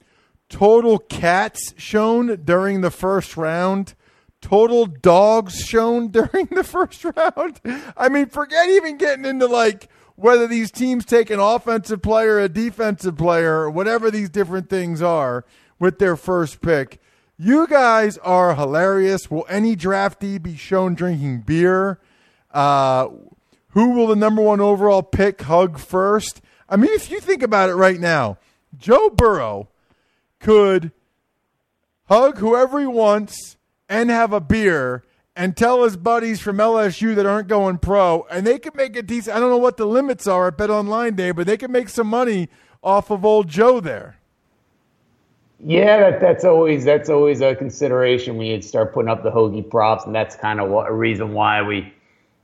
total 0.48 0.98
cats 0.98 1.74
shown 1.76 2.42
during 2.44 2.80
the 2.80 2.90
first 2.90 3.36
round 3.36 3.94
total 4.40 4.86
dogs 4.86 5.60
shown 5.60 6.08
during 6.12 6.46
the 6.46 6.64
first 6.64 7.04
round. 7.04 7.60
I 7.96 8.08
mean, 8.08 8.26
forget 8.26 8.68
even 8.68 8.96
getting 8.96 9.24
into 9.24 9.46
like 9.46 9.88
whether 10.16 10.46
these 10.46 10.70
teams 10.70 11.04
take 11.04 11.30
an 11.30 11.38
offensive 11.38 12.02
player, 12.02 12.38
a 12.40 12.48
defensive 12.48 13.16
player, 13.16 13.60
or 13.60 13.70
whatever 13.70 14.10
these 14.10 14.28
different 14.28 14.68
things 14.68 15.00
are 15.00 15.44
with 15.78 15.98
their 15.98 16.16
first 16.16 16.60
pick. 16.60 17.00
You 17.36 17.68
guys 17.68 18.18
are 18.18 18.56
hilarious. 18.56 19.30
Will 19.30 19.46
any 19.48 19.76
draftee 19.76 20.42
be 20.42 20.56
shown 20.56 20.94
drinking 20.94 21.42
beer? 21.42 22.00
Uh, 22.50 23.08
who 23.68 23.90
will 23.90 24.08
the 24.08 24.16
number 24.16 24.42
one 24.42 24.60
overall 24.60 25.04
pick 25.04 25.42
hug 25.42 25.78
first? 25.78 26.40
I 26.68 26.76
mean, 26.76 26.90
if 26.92 27.10
you 27.10 27.20
think 27.20 27.44
about 27.44 27.70
it 27.70 27.74
right 27.74 28.00
now, 28.00 28.38
Joe 28.76 29.08
Burrow 29.10 29.68
could 30.40 30.90
hug 32.06 32.38
whoever 32.38 32.80
he 32.80 32.86
wants 32.86 33.56
and 33.88 34.10
have 34.10 34.32
a 34.32 34.40
beer 34.40 35.04
and 35.38 35.56
tell 35.56 35.84
his 35.84 35.96
buddies 35.96 36.40
from 36.40 36.56
LSU 36.56 37.14
that 37.14 37.24
aren't 37.24 37.46
going 37.46 37.78
pro, 37.78 38.26
and 38.28 38.44
they 38.44 38.58
can 38.58 38.72
make 38.74 38.96
a 38.96 39.02
decent. 39.02 39.36
I 39.36 39.40
don't 39.40 39.50
know 39.50 39.56
what 39.56 39.76
the 39.76 39.86
limits 39.86 40.26
are 40.26 40.48
at 40.48 40.58
Bet 40.58 40.68
Online 40.68 41.14
Dave, 41.14 41.36
but 41.36 41.46
they 41.46 41.56
can 41.56 41.70
make 41.70 41.88
some 41.88 42.08
money 42.08 42.48
off 42.82 43.10
of 43.10 43.24
old 43.24 43.48
Joe 43.48 43.78
there. 43.78 44.18
Yeah, 45.60 46.10
that, 46.10 46.20
that's 46.20 46.44
always 46.44 46.84
that's 46.84 47.08
always 47.08 47.40
a 47.40 47.54
consideration 47.54 48.36
when 48.36 48.48
you 48.48 48.60
start 48.62 48.92
putting 48.92 49.08
up 49.08 49.22
the 49.22 49.30
hoagie 49.30 49.68
props, 49.68 50.04
and 50.06 50.14
that's 50.14 50.36
kind 50.36 50.60
of 50.60 50.70
a 50.70 50.92
reason 50.92 51.32
why 51.32 51.62
we 51.62 51.92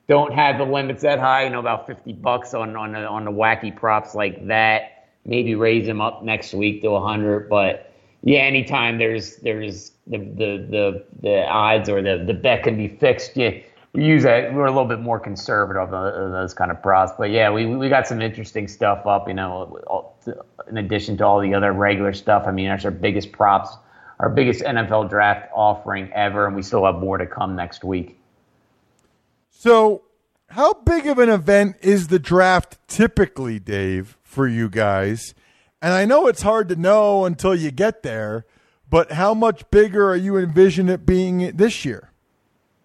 don't 0.08 0.32
have 0.32 0.58
the 0.58 0.64
limits 0.64 1.02
that 1.02 1.18
high. 1.18 1.44
You 1.44 1.50
know, 1.50 1.60
about 1.60 1.86
fifty 1.86 2.12
bucks 2.12 2.54
on 2.54 2.76
on 2.76 2.92
the, 2.92 3.06
on 3.06 3.24
the 3.24 3.32
wacky 3.32 3.74
props 3.74 4.14
like 4.14 4.46
that. 4.46 5.08
Maybe 5.24 5.54
raise 5.56 5.86
them 5.86 6.00
up 6.00 6.22
next 6.22 6.54
week 6.54 6.82
to 6.82 7.00
hundred, 7.00 7.48
but 7.48 7.93
yeah, 8.24 8.40
anytime 8.40 8.96
there's 8.96 9.36
there's 9.36 9.92
the 10.06 10.18
the 10.18 10.66
the, 10.70 11.04
the 11.20 11.46
odds 11.46 11.90
or 11.90 12.00
the 12.00 12.24
the 12.24 12.32
bet 12.32 12.62
can 12.62 12.76
be 12.76 12.88
fixed, 12.88 13.36
yeah, 13.36 13.50
we 13.92 14.06
use 14.06 14.22
that. 14.22 14.54
We're 14.54 14.64
a 14.64 14.70
little 14.70 14.88
bit 14.88 15.00
more 15.00 15.20
conservative 15.20 15.92
of 15.92 16.32
those 16.32 16.54
kind 16.54 16.70
of 16.70 16.82
props, 16.82 17.12
but 17.18 17.30
yeah, 17.30 17.50
we 17.50 17.66
we 17.66 17.90
got 17.90 18.06
some 18.06 18.22
interesting 18.22 18.66
stuff 18.66 19.06
up. 19.06 19.28
You 19.28 19.34
know, 19.34 20.10
in 20.68 20.78
addition 20.78 21.18
to 21.18 21.26
all 21.26 21.38
the 21.38 21.52
other 21.52 21.72
regular 21.74 22.14
stuff. 22.14 22.44
I 22.46 22.50
mean, 22.50 22.68
that's 22.68 22.86
our 22.86 22.90
biggest 22.90 23.30
props, 23.30 23.76
our 24.18 24.30
biggest 24.30 24.62
NFL 24.62 25.10
draft 25.10 25.50
offering 25.54 26.10
ever, 26.14 26.46
and 26.46 26.56
we 26.56 26.62
still 26.62 26.86
have 26.86 26.96
more 26.96 27.18
to 27.18 27.26
come 27.26 27.54
next 27.56 27.84
week. 27.84 28.18
So, 29.50 30.02
how 30.48 30.72
big 30.72 31.06
of 31.06 31.18
an 31.18 31.28
event 31.28 31.76
is 31.82 32.08
the 32.08 32.18
draft 32.18 32.78
typically, 32.88 33.58
Dave, 33.58 34.16
for 34.22 34.48
you 34.48 34.70
guys? 34.70 35.34
And 35.84 35.92
I 35.92 36.06
know 36.06 36.28
it's 36.28 36.40
hard 36.40 36.70
to 36.70 36.76
know 36.76 37.26
until 37.26 37.54
you 37.54 37.70
get 37.70 38.02
there, 38.02 38.46
but 38.88 39.12
how 39.12 39.34
much 39.34 39.70
bigger 39.70 40.08
are 40.08 40.16
you 40.16 40.38
envision 40.38 40.88
it 40.88 41.04
being 41.04 41.54
this 41.54 41.84
year? 41.84 42.10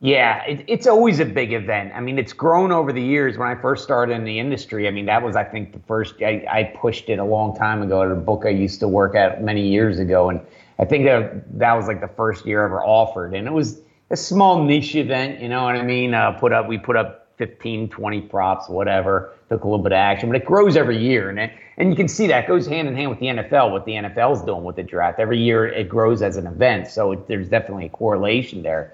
Yeah, 0.01 0.44
it, 0.44 0.65
it's 0.68 0.86
always 0.86 1.22
a 1.22 1.25
big 1.25 1.53
event. 1.53 1.94
I 1.96 2.01
mean, 2.01 2.20
it's 2.20 2.34
grown 2.34 2.74
over 2.74 2.91
the 2.91 3.01
years. 3.01 3.38
When 3.38 3.48
I 3.48 3.56
first 3.56 3.86
started 3.86 4.15
in 4.15 4.25
the 4.25 4.38
industry, 4.38 4.86
I 4.86 4.91
mean, 4.91 5.06
that 5.06 5.24
was, 5.24 5.38
I 5.38 5.46
think, 5.46 5.72
the 5.72 5.79
first, 5.88 6.15
I, 6.22 6.46
I 6.51 6.63
pushed 6.75 7.08
it 7.08 7.20
a 7.20 7.24
long 7.24 7.56
time 7.56 7.82
ago 7.82 8.03
at 8.03 8.12
a 8.12 8.15
book 8.15 8.44
I 8.46 8.50
used 8.50 8.82
to 8.82 8.89
work 8.89 9.15
at 9.15 9.41
many 9.41 9.70
years 9.70 9.98
ago. 9.98 10.29
And 10.29 10.41
I 10.77 10.84
think 10.84 11.06
that, 11.06 11.58
that 11.58 11.75
was 11.75 11.88
like 11.88 12.01
the 12.01 12.10
first 12.10 12.46
year 12.46 12.65
ever 12.65 12.84
offered. 12.84 13.34
And 13.34 13.48
it 13.48 13.53
was 13.53 13.79
a 14.10 14.18
small 14.18 14.65
niche 14.65 14.96
event, 14.96 15.39
you 15.39 15.48
know 15.48 15.63
what 15.63 15.77
I 15.77 15.84
mean? 15.84 16.13
Uh, 16.13 16.34
put 16.34 16.51
up, 16.51 16.68
we 16.68 16.77
put 16.77 16.98
up 16.98 17.29
15, 17.39 17.88
20 17.88 18.22
props, 18.24 18.67
whatever, 18.67 19.34
took 19.48 19.63
a 19.63 19.67
little 19.67 19.81
bit 19.81 19.93
of 19.93 19.96
action, 19.96 20.29
but 20.29 20.36
it 20.36 20.46
grows 20.46 20.75
every 20.75 20.98
year. 20.98 21.29
And 21.29 21.39
it, 21.39 21.51
and 21.77 21.89
you 21.89 21.96
can 21.96 22.10
see 22.10 22.27
that 22.27 22.48
goes 22.48 22.67
hand 22.67 22.89
in 22.89 22.96
hand 22.96 23.10
with 23.10 23.19
the 23.19 23.27
NFL, 23.27 23.72
what 23.72 23.86
the 23.86 23.93
NFL 23.93 24.36
is 24.36 24.41
doing 24.41 24.65
with 24.65 24.75
the 24.75 24.84
draft. 24.84 25.19
Every 25.19 25.39
year 25.39 25.65
it 25.65 25.88
grows 25.88 26.22
as 26.22 26.36
an 26.36 26.46
event. 26.46 26.89
So 26.89 27.13
it, 27.13 27.27
there's 27.29 27.48
definitely 27.48 27.86
a 27.86 27.89
correlation 27.89 28.62
there. 28.62 28.93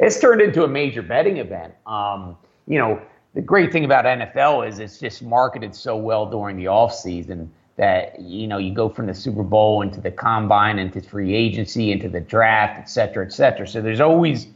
It's 0.00 0.20
turned 0.20 0.40
into 0.40 0.64
a 0.64 0.68
major 0.68 1.02
betting 1.02 1.36
event. 1.36 1.72
Um, 1.86 2.36
you 2.66 2.78
know, 2.78 3.00
the 3.34 3.40
great 3.40 3.70
thing 3.72 3.84
about 3.84 4.04
NFL 4.04 4.68
is 4.68 4.80
it's 4.80 4.98
just 4.98 5.22
marketed 5.22 5.72
so 5.72 5.96
well 5.96 6.26
during 6.28 6.56
the 6.56 6.66
off 6.66 6.92
season 6.92 7.50
that 7.76 8.20
you 8.20 8.46
know 8.46 8.58
you 8.58 8.74
go 8.74 8.88
from 8.88 9.06
the 9.06 9.14
Super 9.14 9.42
Bowl 9.42 9.82
into 9.82 10.00
the 10.00 10.10
combine 10.10 10.78
into 10.78 11.00
free 11.00 11.34
agency 11.34 11.92
into 11.92 12.08
the 12.08 12.20
draft, 12.20 12.78
et 12.78 12.88
cetera, 12.88 13.24
et 13.24 13.32
cetera. 13.32 13.66
So 13.66 13.80
there's 13.80 14.00
always 14.00 14.48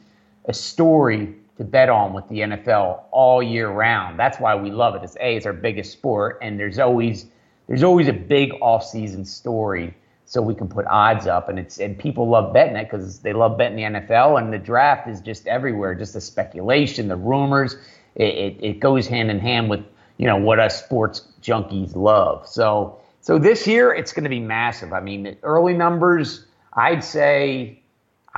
a 0.47 0.53
story 0.55 1.35
to 1.59 1.65
bet 1.65 1.89
on 1.89 2.13
with 2.13 2.27
the 2.29 2.41
NFL 2.41 3.03
all 3.11 3.43
year 3.43 3.69
round. 3.69 4.19
That's 4.19 4.39
why 4.39 4.55
we 4.55 4.71
love 4.71 4.95
it. 4.95 5.03
It's 5.03 5.17
a 5.17 5.37
it's 5.37 5.47
our 5.47 5.53
biggest 5.53 5.93
sport, 5.93 6.39
and 6.41 6.59
there's 6.59 6.79
always 6.79 7.27
there's 7.67 7.83
always 7.83 8.09
a 8.09 8.13
big 8.13 8.53
off-season 8.63 9.25
story, 9.25 9.95
so 10.25 10.41
we 10.41 10.55
can 10.55 10.69
put 10.69 10.87
odds 10.87 11.27
up, 11.27 11.49
and 11.49 11.59
it's 11.59 11.79
and 11.79 11.99
people 11.99 12.29
love 12.29 12.55
betting 12.55 12.77
it 12.77 12.85
because 12.85 13.19
they 13.21 13.33
love 13.33 13.59
betting 13.59 13.77
the 13.77 14.01
NFL, 14.01 14.41
and 14.41 14.53
the 14.53 14.59
draft 14.59 15.09
is 15.09 15.21
just 15.21 15.47
everywhere, 15.49 15.95
just 15.95 16.15
the 16.15 16.21
speculation, 16.21 17.09
the 17.09 17.17
rumors. 17.17 17.77
It, 18.15 18.35
it, 18.35 18.65
it 18.65 18.81
goes 18.81 19.07
hand 19.07 19.31
in 19.31 19.41
hand 19.41 19.69
with 19.69 19.85
you 20.17 20.27
know 20.27 20.37
what 20.37 20.61
us 20.61 20.83
sports 20.83 21.27
junkies 21.43 21.97
love. 21.97 22.49
So 22.49 23.01
so 23.21 23.39
this 23.39 23.67
year 23.67 23.93
it's 23.93 24.13
going 24.13 24.25
to 24.25 24.31
be 24.31 24.41
massive. 24.41 24.93
I 24.93 25.01
mean, 25.01 25.37
early 25.43 25.75
numbers 25.75 26.47
I'd 26.79 27.03
say, 27.03 27.78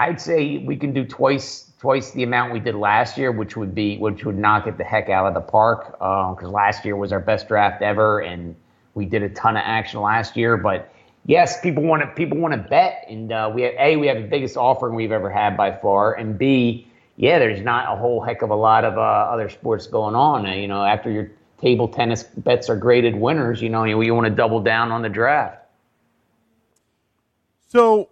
I'd 0.01 0.21
say 0.21 0.59
we 0.59 0.77
can 0.77 0.93
do 0.93 1.05
twice 1.05 1.71
twice 1.79 2.11
the 2.13 2.23
amount 2.23 2.53
we 2.53 2.61
did 2.61 2.75
last 2.75 3.19
year, 3.19 3.33
which 3.33 3.57
would 3.57 3.75
be 3.75 3.99
which 3.99 4.25
would 4.25 4.39
knock 4.39 4.67
it 4.67 4.79
the 4.79 4.85
heck 4.85 5.09
out 5.11 5.27
of 5.27 5.35
the 5.35 5.41
park. 5.41 5.93
Because 5.93 6.45
uh, 6.45 6.49
last 6.49 6.85
year 6.85 6.97
was 6.97 7.13
our 7.13 7.21
best 7.21 7.49
draft 7.49 7.83
ever, 7.83 8.21
and 8.21 8.57
we 8.95 9.05
did 9.05 9.23
a 9.23 9.29
ton 9.29 9.57
of 9.57 9.63
action 9.65 10.01
last 10.01 10.37
year. 10.37 10.57
But 10.57 10.93
yes, 11.27 11.61
people 11.61 11.83
want 11.83 12.03
to 12.03 12.09
people 12.09 12.39
want 12.39 12.55
to 12.55 12.59
bet, 12.59 13.05
and 13.09 13.31
uh, 13.31 13.51
we 13.55 13.63
have 13.63 13.75
a 13.79 13.97
we 13.97 14.07
have 14.07 14.17
the 14.17 14.29
biggest 14.29 14.57
offering 14.57 14.95
we've 14.95 15.13
ever 15.13 15.31
had 15.31 15.57
by 15.57 15.71
far, 15.77 16.15
and 16.15 16.39
b 16.39 16.87
yeah, 17.17 17.39
there's 17.39 17.61
not 17.61 17.93
a 17.93 17.97
whole 17.97 18.23
heck 18.23 18.41
of 18.41 18.49
a 18.49 18.55
lot 18.55 18.87
of 18.87 18.97
uh, 18.97 19.01
other 19.01 19.51
sports 19.51 19.87
going 19.87 20.15
on. 20.15 20.47
Uh, 20.47 20.55
you 20.55 20.67
know, 20.67 20.83
after 20.83 21.11
your 21.11 21.31
table 21.61 21.87
tennis 21.87 22.23
bets 22.23 22.71
are 22.71 22.77
graded 22.77 23.15
winners, 23.15 23.61
you 23.61 23.69
know, 23.69 23.85
you, 23.85 24.01
you 24.01 24.15
want 24.15 24.27
to 24.27 24.35
double 24.35 24.61
down 24.61 24.91
on 24.91 25.03
the 25.03 25.11
draft. 25.11 25.59
So, 27.69 28.09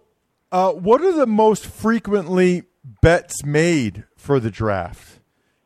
uh, 0.51 0.71
what 0.71 1.01
are 1.01 1.13
the 1.13 1.27
most 1.27 1.65
frequently 1.65 2.63
bets 3.01 3.43
made 3.43 4.05
for 4.15 4.39
the 4.39 4.51
draft? 4.51 5.19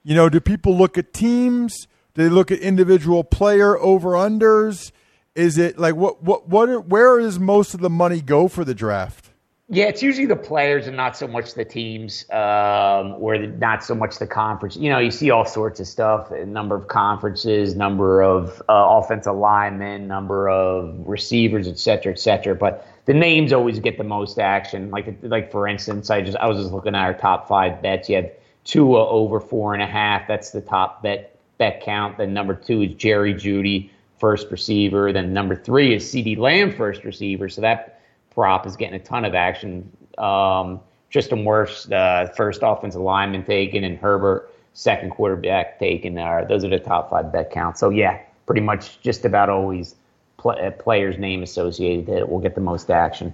You 0.04 0.16
know, 0.16 0.30
do 0.30 0.40
people 0.40 0.78
look 0.78 0.98
at 0.98 1.14
teams? 1.14 1.88
Do 2.14 2.24
they 2.24 2.30
look 2.30 2.52
at 2.52 2.60
individual 2.60 3.24
player 3.24 3.78
over 3.80 4.12
unders? 4.12 4.92
Is 5.36 5.58
it 5.58 5.80
like 5.80 5.96
what 5.96 6.22
what 6.22 6.48
what 6.48 6.70
are, 6.70 6.80
where 6.80 7.20
does 7.20 7.40
most 7.40 7.74
of 7.74 7.80
the 7.80 7.90
money 7.90 8.22
go 8.22 8.48
for 8.48 8.64
the 8.64 8.76
draft? 8.76 9.32
Yeah, 9.70 9.86
it's 9.86 10.04
usually 10.04 10.28
the 10.28 10.36
players 10.36 10.86
and 10.86 10.96
not 10.96 11.18
so 11.18 11.26
much 11.26 11.56
the 11.56 11.66
teams, 11.66 12.30
um, 12.30 13.16
or 13.18 13.40
the, 13.40 13.48
not 13.48 13.84
so 13.84 13.96
much 13.96 14.20
the 14.20 14.28
conference. 14.28 14.76
You 14.76 14.92
know, 14.92 15.00
you 15.00 15.10
see 15.10 15.32
all 15.32 15.46
sorts 15.46 15.80
of 15.80 15.88
stuff: 15.88 16.30
number 16.32 16.76
of 16.76 16.88
conferences, 16.90 17.76
number 17.76 18.22
of 18.22 18.62
uh, 18.70 18.74
offensive 19.00 19.36
linemen, 19.36 20.08
number 20.08 20.50
of 20.50 21.08
receivers, 21.08 21.68
et 21.68 21.80
cetera, 21.80 22.12
et 22.12 22.20
cetera. 22.20 22.54
But 22.54 22.86
the 23.06 23.14
names 23.14 23.52
always 23.52 23.80
get 23.80 23.98
the 23.98 24.04
most 24.04 24.40
action. 24.40 24.90
Like, 24.90 25.18
like 25.24 25.52
for 25.52 25.68
instance, 25.68 26.10
I 26.10 26.22
just 26.22 26.38
I 26.38 26.48
was 26.48 26.58
just 26.58 26.72
looking 26.72 26.96
at 26.96 27.04
our 27.04 27.14
top 27.14 27.48
five 27.48 27.82
bets. 27.82 28.10
You 28.10 28.18
have 28.18 28.32
Tua 28.64 29.08
over 29.10 29.40
four 29.40 29.74
and 29.74 29.84
a 29.84 29.88
half. 29.88 30.28
That's 30.28 30.52
the 30.52 30.62
top 30.62 31.04
bet 31.04 31.36
bet 31.58 31.82
count. 31.82 32.18
Then 32.18 32.34
number 32.34 32.56
two 32.56 32.82
is 32.82 32.94
Jerry 32.96 33.34
Jeudy 33.34 33.90
first 34.20 34.50
receiver. 34.52 35.12
Then 35.12 35.34
number 35.34 35.56
three 35.56 35.94
is 35.94 36.06
CeeDee 36.06 36.38
Lamb, 36.38 36.74
first 36.74 37.04
receiver. 37.04 37.50
So 37.50 37.62
that 37.62 38.02
prop 38.34 38.66
is 38.66 38.78
getting 38.78 38.96
a 38.96 39.04
ton 39.04 39.26
of 39.26 39.36
action. 39.36 39.92
Um, 40.18 40.80
Tristan 41.10 41.44
Wirfs, 41.44 41.92
uh, 41.92 42.32
first 42.34 42.62
offensive 42.64 43.02
lineman 43.02 43.44
taken, 43.44 43.84
and 43.84 43.98
Herbert, 43.98 44.52
second 44.74 45.12
quarterback 45.12 45.78
taken. 45.78 46.18
Uh, 46.18 46.46
those 46.48 46.64
are 46.64 46.70
the 46.70 46.80
top 46.80 47.10
five 47.10 47.32
bet 47.32 47.52
counts. 47.52 47.80
So 47.80 47.90
yeah, 47.90 48.20
pretty 48.46 48.62
much 48.62 49.00
just 49.02 49.26
about 49.26 49.50
always 49.50 49.96
pl- 50.44 50.72
player's 50.78 51.18
name 51.18 51.42
associated 51.42 52.06
that 52.06 52.30
will 52.30 52.40
get 52.40 52.54
the 52.54 52.62
most 52.62 52.92
action. 52.92 53.34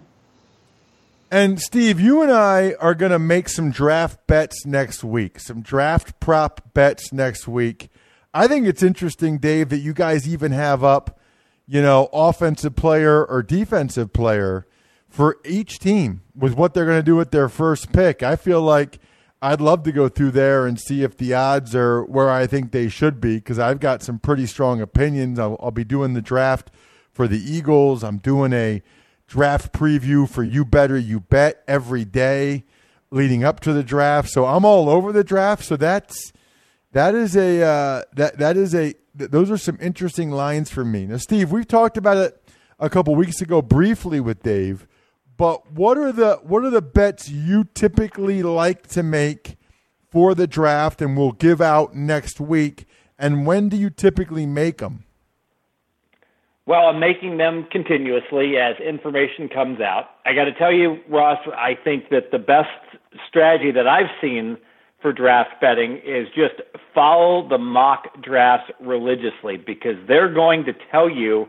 And 1.32 1.60
Steve, 1.60 2.00
you 2.00 2.24
and 2.24 2.32
I 2.32 2.74
are 2.80 2.96
going 2.96 3.12
to 3.12 3.20
make 3.20 3.50
some 3.50 3.70
draft 3.70 4.26
bets 4.26 4.66
next 4.66 5.04
week, 5.04 5.40
some 5.40 5.62
draft 5.62 6.20
prop 6.20 6.74
bets 6.74 7.12
next 7.12 7.48
week. 7.48 7.90
I 8.34 8.48
think 8.48 8.66
it's 8.66 8.82
interesting, 8.82 9.38
Dave, 9.38 9.70
that 9.70 9.80
you 9.80 9.94
guys 9.94 10.28
even 10.28 10.52
have 10.54 10.84
up, 10.84 11.20
you 11.68 11.82
know, 11.82 12.10
offensive 12.14 12.76
player 12.76 13.26
or 13.26 13.44
defensive 13.44 14.12
player 14.12 14.66
for 15.08 15.38
each 15.44 15.78
team 15.80 16.22
with 16.36 16.54
what 16.54 16.74
they're 16.74 16.86
going 16.86 17.00
to 17.00 17.04
do 17.04 17.16
with 17.16 17.32
their 17.32 17.50
first 17.50 17.92
pick. 17.92 18.24
I 18.24 18.36
feel 18.36 18.62
like 18.62 19.00
I'd 19.42 19.62
love 19.62 19.84
to 19.84 19.92
go 19.92 20.10
through 20.10 20.32
there 20.32 20.66
and 20.66 20.80
see 20.80 21.04
if 21.04 21.16
the 21.16 21.34
odds 21.34 21.76
are 21.76 22.04
where 22.04 22.30
I 22.30 22.46
think 22.46 22.72
they 22.72 22.90
should 22.90 23.22
be 23.22 23.36
because 23.36 23.58
I've 23.58 23.80
got 23.80 24.02
some 24.04 24.20
pretty 24.20 24.46
strong 24.46 24.82
opinions. 24.82 25.40
I'll, 25.40 25.58
I'll, 25.62 25.72
be 25.72 25.86
doing 25.86 26.14
the 26.14 26.22
draft 26.22 26.72
for 27.20 27.28
the 27.28 27.54
Eagles. 27.54 28.02
I'm 28.02 28.20
doing 28.20 28.54
a 28.54 28.82
draft 29.28 29.74
preview 29.74 30.26
for 30.26 30.42
You 30.42 30.64
Better 30.64 30.98
You 30.98 31.20
Bet 31.20 31.62
every 31.68 32.06
day 32.06 32.64
leading 33.12 33.44
up 33.44 33.60
to 33.60 33.74
the 33.74 33.84
draft. 33.84 34.30
So 34.30 34.46
I'm 34.46 34.64
all 34.64 34.88
over 34.88 35.12
the 35.12 35.26
draft. 35.26 35.66
So 35.66 35.76
that's 35.76 36.32
that 36.94 37.16
is 37.16 37.36
a 37.36 37.62
uh, 37.62 38.04
that 38.14 38.38
that 38.38 38.56
is 38.56 38.74
a 38.74 38.94
th- 39.18 39.32
those 39.32 39.52
are 39.52 39.58
some 39.58 39.78
interesting 39.82 40.32
lines 40.32 40.72
for 40.72 40.86
me. 40.86 41.08
Now, 41.08 41.18
Steve, 41.18 41.52
we've 41.52 41.68
talked 41.68 41.98
about 41.98 42.16
it 42.16 42.42
a 42.80 42.90
couple 42.90 43.14
weeks 43.16 43.42
ago 43.42 43.62
briefly 43.62 44.22
with 44.22 44.42
Dave, 44.42 44.88
but 45.36 45.70
what 45.74 45.98
are 45.98 46.14
the 46.14 46.40
what 46.44 46.64
are 46.64 46.70
the 46.70 46.82
bets 46.82 47.28
you 47.28 47.66
typically 47.74 48.44
like 48.44 48.88
to 48.92 49.04
make 49.04 49.58
for 50.10 50.34
the 50.34 50.48
draft, 50.48 51.02
and 51.02 51.18
we'll 51.18 51.34
give 51.34 51.60
out 51.60 51.94
next 51.94 52.40
week? 52.40 52.86
And 53.18 53.46
when 53.46 53.68
do 53.68 53.76
you 53.76 53.90
typically 53.90 54.46
make 54.46 54.78
them? 54.78 55.04
Well, 56.70 56.86
I'm 56.86 57.00
making 57.00 57.38
them 57.38 57.66
continuously 57.72 58.58
as 58.58 58.76
information 58.80 59.50
comes 59.50 59.82
out. 59.82 60.12
I 60.28 60.36
got 60.36 60.44
to 60.44 60.54
tell 60.54 60.72
you, 60.72 61.00
Ross, 61.10 61.40
I 61.58 61.74
think 61.84 62.10
that 62.12 62.30
the 62.32 62.38
best 62.38 62.70
strategy 63.28 63.72
that 63.72 63.88
I've 63.88 64.12
seen 64.22 64.56
for 65.02 65.12
draft 65.12 65.60
betting 65.60 66.00
is 66.06 66.28
just 66.28 66.62
follow 66.94 67.50
the 67.50 67.58
mock 67.58 68.22
drafts 68.22 68.70
religiously 68.80 69.58
because 69.58 69.96
they're 70.08 70.32
going 70.32 70.64
to 70.66 70.74
tell 70.92 71.10
you 71.10 71.48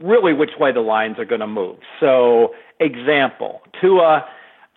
really 0.00 0.34
which 0.34 0.50
way 0.60 0.70
the 0.70 0.80
lines 0.80 1.18
are 1.18 1.24
going 1.24 1.40
to 1.40 1.46
move. 1.46 1.78
So, 1.98 2.54
example, 2.78 3.62
Tua 3.80 4.26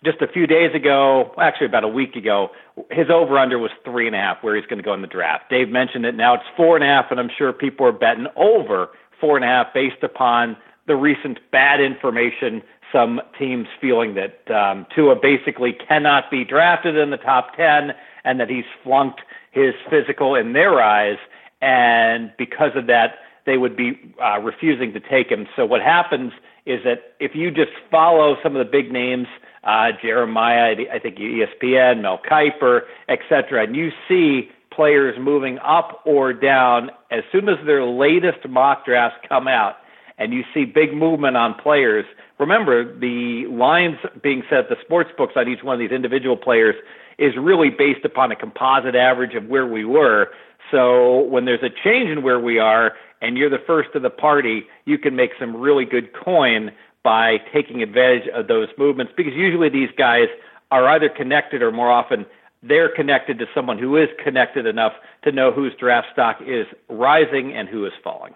just 0.02 0.22
a 0.22 0.26
few 0.26 0.46
days 0.46 0.74
ago, 0.74 1.34
actually 1.38 1.66
about 1.66 1.84
a 1.84 1.88
week 1.88 2.16
ago, 2.16 2.48
his 2.90 3.10
over 3.10 3.36
under 3.36 3.58
was 3.58 3.72
three 3.84 4.06
and 4.06 4.16
a 4.16 4.20
half 4.20 4.38
where 4.40 4.56
he's 4.56 4.64
going 4.64 4.78
to 4.78 4.82
go 4.82 4.94
in 4.94 5.02
the 5.02 5.06
draft. 5.06 5.50
Dave 5.50 5.68
mentioned 5.68 6.06
it. 6.06 6.14
Now 6.14 6.32
it's 6.32 6.44
four 6.56 6.76
and 6.76 6.82
a 6.82 6.86
half, 6.86 7.10
and 7.10 7.20
I'm 7.20 7.28
sure 7.36 7.52
people 7.52 7.84
are 7.84 7.92
betting 7.92 8.26
over 8.36 8.88
four 9.20 9.36
and 9.36 9.44
a 9.44 9.48
half 9.48 9.72
based 9.74 10.02
upon 10.02 10.56
the 10.86 10.96
recent 10.96 11.38
bad 11.52 11.80
information 11.80 12.62
some 12.92 13.20
teams 13.38 13.68
feeling 13.80 14.14
that 14.14 14.50
um, 14.50 14.86
Tua 14.94 15.14
basically 15.14 15.72
cannot 15.72 16.30
be 16.30 16.44
drafted 16.44 16.96
in 16.96 17.10
the 17.10 17.16
top 17.16 17.56
10 17.56 17.92
and 18.24 18.40
that 18.40 18.50
he's 18.50 18.64
flunked 18.82 19.20
his 19.52 19.74
physical 19.88 20.34
in 20.34 20.52
their 20.52 20.80
eyes. 20.80 21.18
And 21.60 22.32
because 22.36 22.72
of 22.74 22.86
that, 22.86 23.16
they 23.46 23.58
would 23.58 23.76
be 23.76 23.98
uh, 24.22 24.38
refusing 24.40 24.92
to 24.92 25.00
take 25.00 25.30
him. 25.30 25.46
So 25.56 25.64
what 25.64 25.82
happens 25.82 26.32
is 26.66 26.80
that 26.84 27.14
if 27.20 27.34
you 27.34 27.50
just 27.50 27.72
follow 27.90 28.36
some 28.42 28.54
of 28.54 28.64
the 28.64 28.70
big 28.70 28.92
names, 28.92 29.26
uh, 29.64 29.92
Jeremiah, 30.00 30.74
I 30.92 30.98
think 30.98 31.16
ESPN, 31.16 32.02
Mel 32.02 32.20
Kiper, 32.28 32.82
et 33.08 33.20
cetera, 33.28 33.64
and 33.64 33.76
you 33.76 33.90
see 34.08 34.50
players 34.70 35.16
moving 35.20 35.58
up 35.58 36.00
or 36.04 36.32
down 36.32 36.90
as 37.10 37.22
soon 37.32 37.48
as 37.48 37.56
their 37.66 37.84
latest 37.84 38.48
mock 38.48 38.84
drafts 38.84 39.18
come 39.28 39.48
out 39.48 39.76
and 40.18 40.32
you 40.32 40.44
see 40.52 40.64
big 40.64 40.94
movement 40.94 41.36
on 41.36 41.54
players– 41.54 42.04
remember 42.40 42.98
the 42.98 43.46
lines 43.48 43.98
being 44.22 44.42
set 44.50 44.68
the 44.68 44.76
sports 44.80 45.10
books 45.16 45.34
on 45.36 45.46
each 45.46 45.62
one 45.62 45.74
of 45.74 45.78
these 45.78 45.94
individual 45.94 46.36
players 46.36 46.74
is 47.18 47.34
really 47.38 47.68
based 47.68 48.04
upon 48.04 48.32
a 48.32 48.36
composite 48.36 48.96
average 48.96 49.34
of 49.34 49.46
where 49.46 49.66
we 49.66 49.84
were. 49.84 50.30
So 50.70 51.20
when 51.24 51.44
there's 51.44 51.62
a 51.62 51.68
change 51.68 52.08
in 52.08 52.22
where 52.22 52.40
we 52.40 52.58
are 52.58 52.94
and 53.20 53.36
you're 53.36 53.50
the 53.50 53.62
first 53.66 53.90
of 53.94 54.02
the 54.02 54.10
party, 54.10 54.64
you 54.86 54.96
can 54.96 55.14
make 55.14 55.32
some 55.38 55.54
really 55.54 55.84
good 55.84 56.10
coin 56.14 56.72
by 57.02 57.36
taking 57.52 57.82
advantage 57.82 58.28
of 58.34 58.48
those 58.48 58.68
movements 58.78 59.12
because 59.16 59.34
usually 59.34 59.68
these 59.68 59.90
guys 59.96 60.28
are 60.70 60.88
either 60.88 61.10
connected 61.10 61.60
or 61.60 61.70
more 61.70 61.90
often 61.90 62.24
they're 62.62 62.94
connected 62.94 63.38
to 63.38 63.46
someone 63.54 63.78
who 63.78 63.96
is 63.96 64.08
connected 64.22 64.66
enough 64.66 64.92
to 65.24 65.32
know 65.32 65.52
whose 65.52 65.72
draft 65.78 66.08
stock 66.12 66.40
is 66.46 66.66
rising 66.88 67.54
and 67.54 67.68
who 67.68 67.86
is 67.86 67.92
falling. 68.02 68.34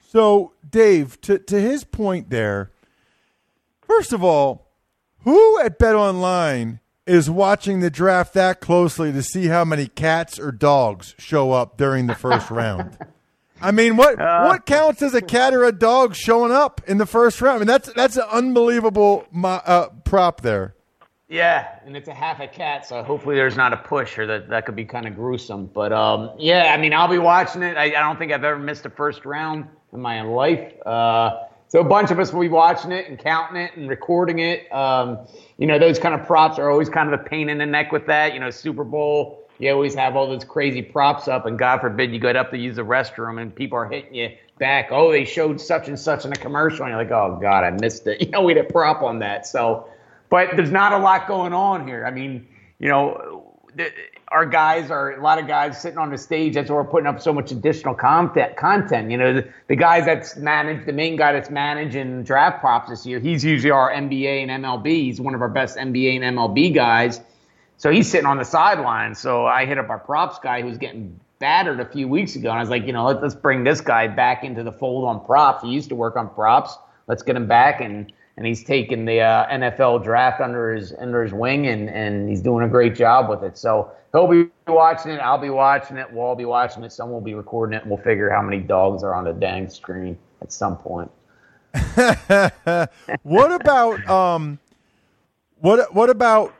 So, 0.00 0.52
Dave, 0.68 1.20
to, 1.22 1.38
to 1.38 1.60
his 1.60 1.84
point 1.84 2.30
there, 2.30 2.70
first 3.80 4.12
of 4.12 4.22
all, 4.22 4.68
who 5.20 5.60
at 5.60 5.78
Bet 5.78 5.94
Online 5.94 6.80
is 7.06 7.30
watching 7.30 7.80
the 7.80 7.90
draft 7.90 8.34
that 8.34 8.60
closely 8.60 9.10
to 9.12 9.22
see 9.22 9.46
how 9.46 9.64
many 9.64 9.86
cats 9.86 10.38
or 10.38 10.52
dogs 10.52 11.14
show 11.18 11.52
up 11.52 11.76
during 11.76 12.06
the 12.06 12.14
first 12.14 12.50
round? 12.50 12.98
I 13.60 13.70
mean, 13.70 13.96
what 13.96 14.20
uh, 14.20 14.44
what 14.44 14.66
counts 14.66 15.02
as 15.02 15.14
a 15.14 15.22
cat 15.22 15.54
or 15.54 15.64
a 15.64 15.72
dog 15.72 16.16
showing 16.16 16.50
up 16.50 16.80
in 16.86 16.98
the 16.98 17.06
first 17.06 17.40
round? 17.40 17.56
I 17.56 17.58
mean, 17.60 17.68
that's 17.68 17.92
that's 17.94 18.16
an 18.16 18.26
unbelievable 18.30 19.24
uh, 19.42 19.88
prop 20.04 20.40
there. 20.40 20.74
Yeah, 21.32 21.78
and 21.86 21.96
it's 21.96 22.08
a 22.08 22.14
half 22.14 22.40
a 22.40 22.46
cat, 22.46 22.84
so 22.84 23.02
hopefully 23.02 23.36
there's 23.36 23.56
not 23.56 23.72
a 23.72 23.78
push, 23.78 24.18
or 24.18 24.26
that 24.26 24.50
that 24.50 24.66
could 24.66 24.76
be 24.76 24.84
kind 24.84 25.06
of 25.06 25.14
gruesome. 25.14 25.64
But 25.64 25.90
um, 25.90 26.32
yeah, 26.38 26.74
I 26.74 26.76
mean, 26.76 26.92
I'll 26.92 27.08
be 27.08 27.16
watching 27.16 27.62
it. 27.62 27.78
I, 27.78 27.84
I 27.84 28.00
don't 28.00 28.18
think 28.18 28.32
I've 28.32 28.44
ever 28.44 28.58
missed 28.58 28.84
a 28.84 28.90
first 28.90 29.24
round 29.24 29.66
in 29.94 30.00
my 30.00 30.20
life. 30.20 30.74
Uh, 30.84 31.44
so 31.68 31.80
a 31.80 31.84
bunch 31.84 32.10
of 32.10 32.18
us 32.18 32.34
will 32.34 32.42
be 32.42 32.50
watching 32.50 32.92
it 32.92 33.08
and 33.08 33.18
counting 33.18 33.62
it 33.62 33.74
and 33.76 33.88
recording 33.88 34.40
it. 34.40 34.70
Um, 34.70 35.20
you 35.56 35.66
know, 35.66 35.78
those 35.78 35.98
kind 35.98 36.14
of 36.14 36.26
props 36.26 36.58
are 36.58 36.70
always 36.70 36.90
kind 36.90 37.10
of 37.10 37.18
a 37.18 37.24
pain 37.24 37.48
in 37.48 37.56
the 37.56 37.64
neck 37.64 37.92
with 37.92 38.04
that. 38.08 38.34
You 38.34 38.40
know, 38.40 38.50
Super 38.50 38.84
Bowl, 38.84 39.48
you 39.58 39.72
always 39.72 39.94
have 39.94 40.16
all 40.16 40.26
those 40.26 40.44
crazy 40.44 40.82
props 40.82 41.28
up, 41.28 41.46
and 41.46 41.58
God 41.58 41.80
forbid 41.80 42.12
you 42.12 42.18
get 42.18 42.36
up 42.36 42.50
to 42.50 42.58
use 42.58 42.76
the 42.76 42.82
restroom 42.82 43.40
and 43.40 43.54
people 43.56 43.78
are 43.78 43.88
hitting 43.88 44.14
you 44.14 44.36
back. 44.58 44.88
Oh, 44.90 45.10
they 45.10 45.24
showed 45.24 45.62
such 45.62 45.88
and 45.88 45.98
such 45.98 46.26
in 46.26 46.32
a 46.32 46.36
commercial, 46.36 46.84
and 46.84 46.90
you're 46.90 47.02
like, 47.02 47.10
oh 47.10 47.38
God, 47.40 47.64
I 47.64 47.70
missed 47.70 48.06
it. 48.06 48.20
You 48.26 48.28
know, 48.32 48.42
we 48.42 48.54
had 48.54 48.66
a 48.66 48.70
prop 48.70 49.00
on 49.00 49.20
that. 49.20 49.46
So, 49.46 49.88
but 50.32 50.56
there's 50.56 50.70
not 50.70 50.94
a 50.94 50.96
lot 50.96 51.28
going 51.28 51.52
on 51.52 51.86
here. 51.86 52.06
I 52.06 52.10
mean, 52.10 52.48
you 52.78 52.88
know, 52.88 53.52
our 54.28 54.46
guys 54.46 54.90
are 54.90 55.12
a 55.12 55.22
lot 55.22 55.38
of 55.38 55.46
guys 55.46 55.78
sitting 55.78 55.98
on 55.98 56.10
the 56.10 56.16
stage. 56.16 56.54
That's 56.54 56.70
why 56.70 56.76
we're 56.76 56.84
putting 56.84 57.06
up 57.06 57.20
so 57.20 57.34
much 57.34 57.52
additional 57.52 57.94
content. 57.94 58.56
Content, 58.56 59.10
you 59.10 59.18
know, 59.18 59.34
the, 59.34 59.48
the 59.68 59.76
guys 59.76 60.06
that's 60.06 60.34
managed, 60.38 60.86
the 60.86 60.94
main 60.94 61.16
guy 61.16 61.34
that's 61.34 61.50
managing 61.50 62.22
draft 62.22 62.60
props 62.60 62.88
this 62.88 63.04
year, 63.04 63.20
he's 63.20 63.44
usually 63.44 63.72
our 63.72 63.92
NBA 63.92 64.48
and 64.48 64.64
MLB. 64.64 64.86
He's 64.86 65.20
one 65.20 65.34
of 65.34 65.42
our 65.42 65.50
best 65.50 65.76
NBA 65.76 66.22
and 66.22 66.38
MLB 66.38 66.74
guys. 66.74 67.20
So 67.76 67.90
he's 67.90 68.10
sitting 68.10 68.26
on 68.26 68.38
the 68.38 68.44
sideline. 68.46 69.14
So 69.14 69.44
I 69.44 69.66
hit 69.66 69.76
up 69.76 69.90
our 69.90 69.98
props 69.98 70.38
guy 70.38 70.62
who's 70.62 70.78
getting 70.78 71.20
battered 71.40 71.78
a 71.78 71.84
few 71.84 72.08
weeks 72.08 72.36
ago, 72.36 72.48
and 72.48 72.56
I 72.56 72.62
was 72.62 72.70
like, 72.70 72.86
you 72.86 72.94
know, 72.94 73.04
let, 73.04 73.22
us 73.22 73.34
bring 73.34 73.64
this 73.64 73.82
guy 73.82 74.08
back 74.08 74.44
into 74.44 74.62
the 74.62 74.72
fold 74.72 75.04
on 75.04 75.22
props. 75.26 75.62
He 75.62 75.68
used 75.68 75.90
to 75.90 75.94
work 75.94 76.16
on 76.16 76.30
props. 76.30 76.78
Let's 77.06 77.22
get 77.22 77.36
him 77.36 77.46
back 77.46 77.82
and 77.82 78.10
and 78.36 78.46
he's 78.46 78.64
taken 78.64 79.04
the 79.04 79.20
uh, 79.20 79.46
NFL 79.48 80.04
draft 80.04 80.40
under 80.40 80.74
his 80.74 80.94
under 80.98 81.22
his 81.22 81.32
wing, 81.32 81.66
and 81.66 81.88
and 81.88 82.28
he's 82.28 82.40
doing 82.40 82.64
a 82.64 82.68
great 82.68 82.94
job 82.94 83.28
with 83.28 83.42
it. 83.42 83.58
So 83.58 83.92
he'll 84.12 84.26
be 84.26 84.48
watching 84.66 85.12
it. 85.12 85.18
I'll 85.18 85.38
be 85.38 85.50
watching 85.50 85.96
it. 85.96 86.10
We'll 86.12 86.24
all 86.24 86.36
be 86.36 86.44
watching 86.44 86.82
it. 86.84 86.92
Someone 86.92 87.14
will 87.14 87.20
be 87.20 87.34
recording 87.34 87.76
it, 87.76 87.82
and 87.82 87.90
we'll 87.90 88.02
figure 88.02 88.30
how 88.30 88.42
many 88.42 88.60
dogs 88.60 89.02
are 89.02 89.14
on 89.14 89.24
the 89.24 89.32
dang 89.32 89.68
screen 89.68 90.18
at 90.40 90.52
some 90.52 90.76
point. 90.76 91.10
what 93.22 93.52
about 93.52 94.08
um, 94.08 94.58
what 95.60 95.94
what 95.94 96.10
about 96.10 96.54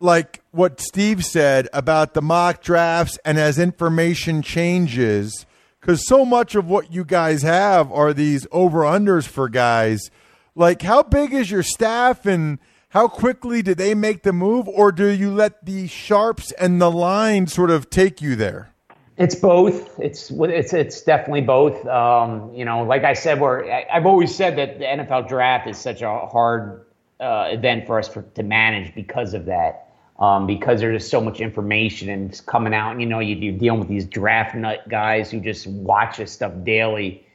like 0.00 0.42
what 0.50 0.80
Steve 0.80 1.24
said 1.24 1.68
about 1.72 2.14
the 2.14 2.22
mock 2.22 2.62
drafts, 2.62 3.18
and 3.24 3.38
as 3.38 3.58
information 3.58 4.42
changes, 4.42 5.46
because 5.80 6.06
so 6.06 6.26
much 6.26 6.54
of 6.54 6.68
what 6.68 6.92
you 6.92 7.04
guys 7.04 7.42
have 7.42 7.90
are 7.90 8.12
these 8.12 8.46
over 8.52 8.80
unders 8.80 9.26
for 9.26 9.48
guys 9.48 10.10
like, 10.56 10.82
how 10.82 11.02
big 11.02 11.32
is 11.32 11.50
your 11.50 11.62
staff 11.62 12.26
and 12.26 12.58
how 12.88 13.08
quickly 13.08 13.62
do 13.62 13.74
they 13.74 13.94
make 13.94 14.22
the 14.22 14.32
move, 14.32 14.66
or 14.68 14.90
do 14.90 15.06
you 15.08 15.30
let 15.30 15.66
the 15.66 15.86
sharps 15.86 16.50
and 16.52 16.80
the 16.80 16.90
line 16.90 17.46
sort 17.46 17.70
of 17.70 17.90
take 17.90 18.22
you 18.22 18.34
there? 18.36 18.72
It's 19.18 19.34
both. 19.34 19.98
It's 19.98 20.30
it's 20.30 20.72
it's 20.72 21.02
definitely 21.02 21.42
both. 21.42 21.86
Um, 21.86 22.54
you 22.54 22.64
know, 22.64 22.84
like 22.84 23.04
I 23.04 23.12
said, 23.12 23.40
we're 23.40 23.70
I've 23.70 24.06
always 24.06 24.34
said 24.34 24.56
that 24.56 24.78
the 24.78 24.84
NFL 24.84 25.28
draft 25.28 25.68
is 25.68 25.78
such 25.78 26.02
a 26.02 26.26
hard 26.26 26.86
uh, 27.20 27.48
event 27.50 27.86
for 27.86 27.98
us 27.98 28.08
for, 28.08 28.22
to 28.22 28.42
manage 28.42 28.94
because 28.94 29.34
of 29.34 29.46
that. 29.46 29.82
Um, 30.18 30.46
because 30.46 30.80
there's 30.80 31.02
just 31.02 31.10
so 31.10 31.20
much 31.20 31.40
information 31.40 32.08
and 32.08 32.30
it's 32.30 32.40
coming 32.40 32.72
out. 32.72 32.92
And, 32.92 33.02
you 33.02 33.06
know, 33.06 33.18
you, 33.18 33.52
are 33.52 33.58
dealing 33.58 33.80
with 33.80 33.88
these 33.90 34.06
draft 34.06 34.54
nut 34.54 34.88
guys 34.88 35.30
who 35.30 35.40
just 35.40 35.66
watch 35.66 36.16
this 36.16 36.32
stuff 36.32 36.52
daily, 36.64 37.26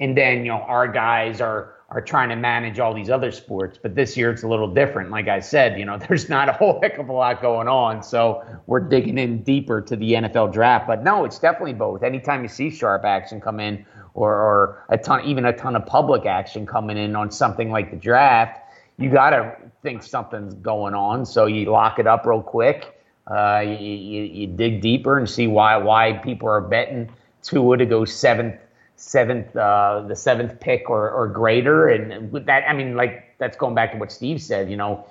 and 0.00 0.16
then 0.16 0.38
you 0.38 0.48
know 0.48 0.62
our 0.62 0.88
guys 0.88 1.42
are 1.42 1.73
are 1.90 2.00
trying 2.00 2.28
to 2.30 2.36
manage 2.36 2.78
all 2.78 2.94
these 2.94 3.10
other 3.10 3.30
sports. 3.30 3.78
But 3.80 3.94
this 3.94 4.16
year 4.16 4.30
it's 4.30 4.42
a 4.42 4.48
little 4.48 4.72
different. 4.72 5.10
Like 5.10 5.28
I 5.28 5.40
said, 5.40 5.78
you 5.78 5.84
know, 5.84 5.98
there's 6.08 6.28
not 6.28 6.48
a 6.48 6.52
whole 6.52 6.80
heck 6.82 6.98
of 6.98 7.08
a 7.08 7.12
lot 7.12 7.42
going 7.42 7.68
on. 7.68 8.02
So 8.02 8.44
we're 8.66 8.80
digging 8.80 9.18
in 9.18 9.42
deeper 9.42 9.80
to 9.82 9.96
the 9.96 10.12
NFL 10.12 10.52
draft. 10.52 10.86
But 10.86 11.02
no, 11.02 11.24
it's 11.24 11.38
definitely 11.38 11.74
both. 11.74 12.02
Anytime 12.02 12.42
you 12.42 12.48
see 12.48 12.70
sharp 12.70 13.04
action 13.04 13.40
come 13.40 13.60
in 13.60 13.84
or, 14.14 14.32
or 14.32 14.84
a 14.88 14.98
ton, 14.98 15.24
even 15.24 15.44
a 15.44 15.52
ton 15.52 15.76
of 15.76 15.86
public 15.86 16.26
action 16.26 16.66
coming 16.66 16.96
in 16.96 17.14
on 17.14 17.30
something 17.30 17.70
like 17.70 17.90
the 17.90 17.96
draft, 17.96 18.60
you 18.96 19.10
got 19.10 19.30
to 19.30 19.56
think 19.82 20.02
something's 20.02 20.54
going 20.54 20.94
on. 20.94 21.26
So 21.26 21.46
you 21.46 21.66
lock 21.66 21.98
it 21.98 22.06
up 22.06 22.24
real 22.26 22.42
quick. 22.42 23.00
Uh, 23.26 23.62
you, 23.64 23.76
you, 23.76 24.22
you 24.22 24.46
dig 24.46 24.80
deeper 24.82 25.16
and 25.16 25.28
see 25.28 25.46
why 25.46 25.76
why 25.78 26.12
people 26.12 26.46
are 26.46 26.60
betting 26.60 27.10
Tua 27.42 27.78
to 27.78 27.86
go 27.86 28.04
seventh 28.04 28.56
seventh, 29.04 29.54
uh, 29.54 30.02
the 30.08 30.16
seventh 30.16 30.58
pick 30.60 30.88
or, 30.88 31.10
or 31.10 31.28
greater. 31.28 31.88
And 31.88 32.32
with 32.32 32.46
that, 32.46 32.68
I 32.68 32.72
mean, 32.72 32.96
like 32.96 33.36
that's 33.38 33.56
going 33.56 33.74
back 33.74 33.92
to 33.92 33.98
what 33.98 34.10
Steve 34.10 34.40
said. 34.40 34.70
You 34.70 34.76
know, 34.76 35.06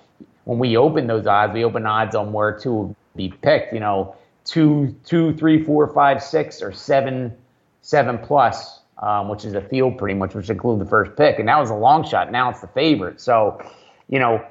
when 0.46 0.60
we 0.60 0.76
open 0.78 1.08
those 1.08 1.28
odds, 1.28 1.54
we 1.54 1.64
open 1.64 1.86
odds 1.86 2.16
on 2.16 2.34
where 2.34 2.58
Tua 2.58 2.74
will 2.74 2.96
be 3.16 3.30
picked. 3.30 3.74
You 3.74 3.80
know, 3.80 4.16
two, 4.46 4.96
two, 5.06 5.34
three, 5.36 5.64
four, 5.64 5.88
five, 5.94 6.24
six, 6.24 6.62
or 6.62 6.72
seven, 6.72 7.36
seven 7.82 8.18
plus, 8.18 8.82
um, 8.98 9.30
which 9.30 9.46
is 9.46 9.54
a 9.54 9.62
field 9.62 9.98
pretty 9.98 10.16
much, 10.16 10.34
which 10.34 10.50
include 10.50 10.80
the 10.80 10.86
first 10.86 11.16
pick. 11.16 11.38
And 11.40 11.48
that 11.48 11.60
was 11.60 11.70
a 11.70 11.76
long 11.76 12.08
shot. 12.08 12.32
Now 12.32 12.50
it's 12.50 12.62
the 12.62 12.68
favorite. 12.68 13.22
So, 13.22 13.62
you 14.10 14.20
know. 14.20 14.44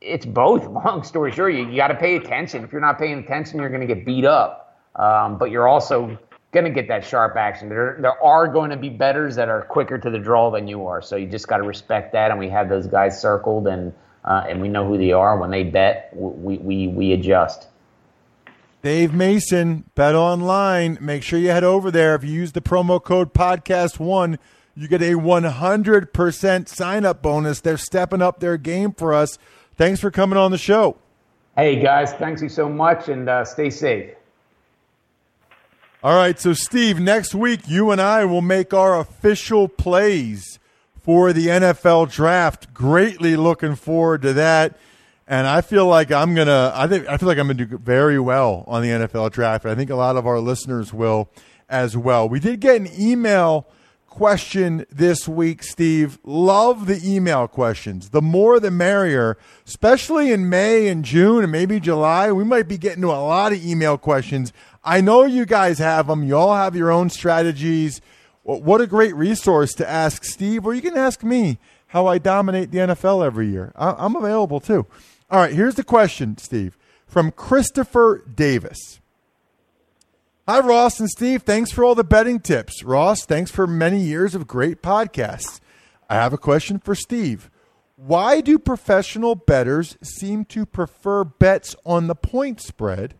it's 0.00 0.26
both. 0.26 0.66
Long 0.84 1.04
story 1.04 1.30
short, 1.30 1.54
you, 1.54 1.68
you 1.68 1.76
got 1.76 1.88
to 1.88 1.94
pay 1.94 2.16
attention. 2.16 2.64
If 2.64 2.72
you're 2.72 2.80
not 2.80 2.98
paying 2.98 3.18
attention, 3.18 3.60
you're 3.60 3.68
going 3.68 3.86
to 3.86 3.94
get 3.94 4.04
beat 4.04 4.24
up. 4.24 4.80
Um, 4.96 5.38
but 5.38 5.50
you're 5.50 5.68
also 5.68 6.18
going 6.52 6.64
to 6.64 6.70
get 6.70 6.88
that 6.88 7.04
sharp 7.04 7.36
action. 7.36 7.68
There, 7.68 7.96
there 8.00 8.22
are 8.22 8.46
going 8.46 8.70
to 8.70 8.76
be 8.76 8.90
betters 8.90 9.34
that 9.36 9.48
are 9.48 9.62
quicker 9.62 9.98
to 9.98 10.10
the 10.10 10.18
draw 10.18 10.50
than 10.50 10.68
you 10.68 10.86
are. 10.86 11.00
So 11.02 11.16
you 11.16 11.26
just 11.26 11.48
got 11.48 11.56
to 11.56 11.62
respect 11.64 12.12
that. 12.12 12.30
And 12.30 12.38
we 12.38 12.48
have 12.50 12.68
those 12.68 12.86
guys 12.86 13.20
circled, 13.20 13.66
and 13.66 13.92
uh, 14.24 14.44
and 14.48 14.60
we 14.60 14.68
know 14.68 14.86
who 14.86 14.98
they 14.98 15.12
are. 15.12 15.38
When 15.38 15.50
they 15.50 15.64
bet, 15.64 16.10
we 16.14 16.58
we 16.58 16.88
we 16.88 17.12
adjust. 17.12 17.68
Dave 18.82 19.14
Mason, 19.14 19.84
Bet 19.94 20.14
Online. 20.14 20.98
Make 21.00 21.22
sure 21.22 21.38
you 21.38 21.50
head 21.50 21.64
over 21.64 21.90
there. 21.90 22.16
If 22.16 22.24
you 22.24 22.32
use 22.32 22.52
the 22.52 22.60
promo 22.60 23.02
code 23.02 23.32
Podcast 23.32 24.00
One, 24.00 24.40
you 24.74 24.88
get 24.88 25.00
a 25.02 25.12
100% 25.12 26.68
sign 26.68 27.04
up 27.04 27.22
bonus. 27.22 27.60
They're 27.60 27.76
stepping 27.76 28.20
up 28.20 28.40
their 28.40 28.56
game 28.56 28.92
for 28.92 29.14
us. 29.14 29.38
Thanks 29.76 30.00
for 30.00 30.10
coming 30.10 30.36
on 30.36 30.50
the 30.50 30.58
show. 30.58 30.96
Hey 31.56 31.80
guys, 31.80 32.12
thanks 32.14 32.42
you 32.42 32.48
so 32.48 32.68
much, 32.68 33.08
and 33.08 33.28
uh, 33.28 33.44
stay 33.44 33.70
safe. 33.70 34.14
All 36.04 36.16
right, 36.16 36.36
so 36.36 36.52
Steve, 36.52 36.98
next 36.98 37.32
week 37.32 37.68
you 37.68 37.92
and 37.92 38.00
I 38.00 38.24
will 38.24 38.40
make 38.40 38.74
our 38.74 38.98
official 38.98 39.68
plays 39.68 40.58
for 41.00 41.32
the 41.32 41.46
NFL 41.46 42.10
draft. 42.10 42.74
Greatly 42.74 43.36
looking 43.36 43.76
forward 43.76 44.22
to 44.22 44.32
that. 44.32 44.80
And 45.28 45.46
I 45.46 45.60
feel 45.60 45.86
like 45.86 46.10
I'm 46.10 46.34
gonna 46.34 46.72
I 46.74 46.88
think 46.88 47.06
I 47.06 47.18
feel 47.18 47.28
like 47.28 47.38
I'm 47.38 47.46
gonna 47.46 47.64
do 47.66 47.78
very 47.78 48.18
well 48.18 48.64
on 48.66 48.82
the 48.82 48.88
NFL 48.88 49.30
draft. 49.30 49.64
I 49.64 49.76
think 49.76 49.90
a 49.90 49.94
lot 49.94 50.16
of 50.16 50.26
our 50.26 50.40
listeners 50.40 50.92
will 50.92 51.30
as 51.68 51.96
well. 51.96 52.28
We 52.28 52.40
did 52.40 52.58
get 52.58 52.80
an 52.80 52.88
email 52.98 53.68
question 54.12 54.84
this 54.90 55.26
week, 55.26 55.62
Steve. 55.62 56.18
Love 56.24 56.86
the 56.86 57.00
email 57.02 57.48
questions. 57.48 58.10
The 58.10 58.20
more 58.20 58.60
the 58.60 58.70
merrier, 58.70 59.38
especially 59.66 60.32
in 60.32 60.50
May 60.50 60.88
and 60.88 61.04
June 61.04 61.44
and 61.44 61.50
maybe 61.52 61.80
July. 61.80 62.30
We 62.30 62.44
might 62.44 62.68
be 62.68 62.76
getting 62.76 63.02
to 63.02 63.08
a 63.08 63.22
lot 63.22 63.52
of 63.52 63.64
email 63.64 63.96
questions 63.96 64.52
I 64.84 65.00
know 65.00 65.24
you 65.24 65.46
guys 65.46 65.78
have 65.78 66.08
them. 66.08 66.24
You 66.24 66.36
all 66.36 66.54
have 66.54 66.74
your 66.74 66.90
own 66.90 67.10
strategies. 67.10 68.00
What 68.42 68.80
a 68.80 68.86
great 68.86 69.14
resource 69.14 69.72
to 69.74 69.88
ask 69.88 70.24
Steve, 70.24 70.66
or 70.66 70.74
you 70.74 70.82
can 70.82 70.96
ask 70.96 71.22
me 71.22 71.58
how 71.88 72.06
I 72.06 72.18
dominate 72.18 72.72
the 72.72 72.78
NFL 72.78 73.24
every 73.24 73.48
year. 73.48 73.72
I'm 73.76 74.16
available 74.16 74.58
too. 74.58 74.86
All 75.30 75.38
right, 75.38 75.52
here's 75.52 75.76
the 75.76 75.84
question, 75.84 76.36
Steve, 76.38 76.76
from 77.06 77.30
Christopher 77.30 78.24
Davis. 78.34 79.00
Hi, 80.48 80.58
Ross 80.58 80.98
and 80.98 81.08
Steve. 81.08 81.42
Thanks 81.42 81.70
for 81.70 81.84
all 81.84 81.94
the 81.94 82.02
betting 82.02 82.40
tips. 82.40 82.82
Ross, 82.82 83.24
thanks 83.24 83.52
for 83.52 83.66
many 83.68 84.00
years 84.00 84.34
of 84.34 84.48
great 84.48 84.82
podcasts. 84.82 85.60
I 86.10 86.16
have 86.16 86.32
a 86.32 86.38
question 86.38 86.80
for 86.80 86.96
Steve. 86.96 87.48
Why 87.94 88.40
do 88.40 88.58
professional 88.58 89.36
bettors 89.36 89.96
seem 90.02 90.44
to 90.46 90.66
prefer 90.66 91.22
bets 91.22 91.76
on 91.86 92.08
the 92.08 92.16
point 92.16 92.60
spread 92.60 93.14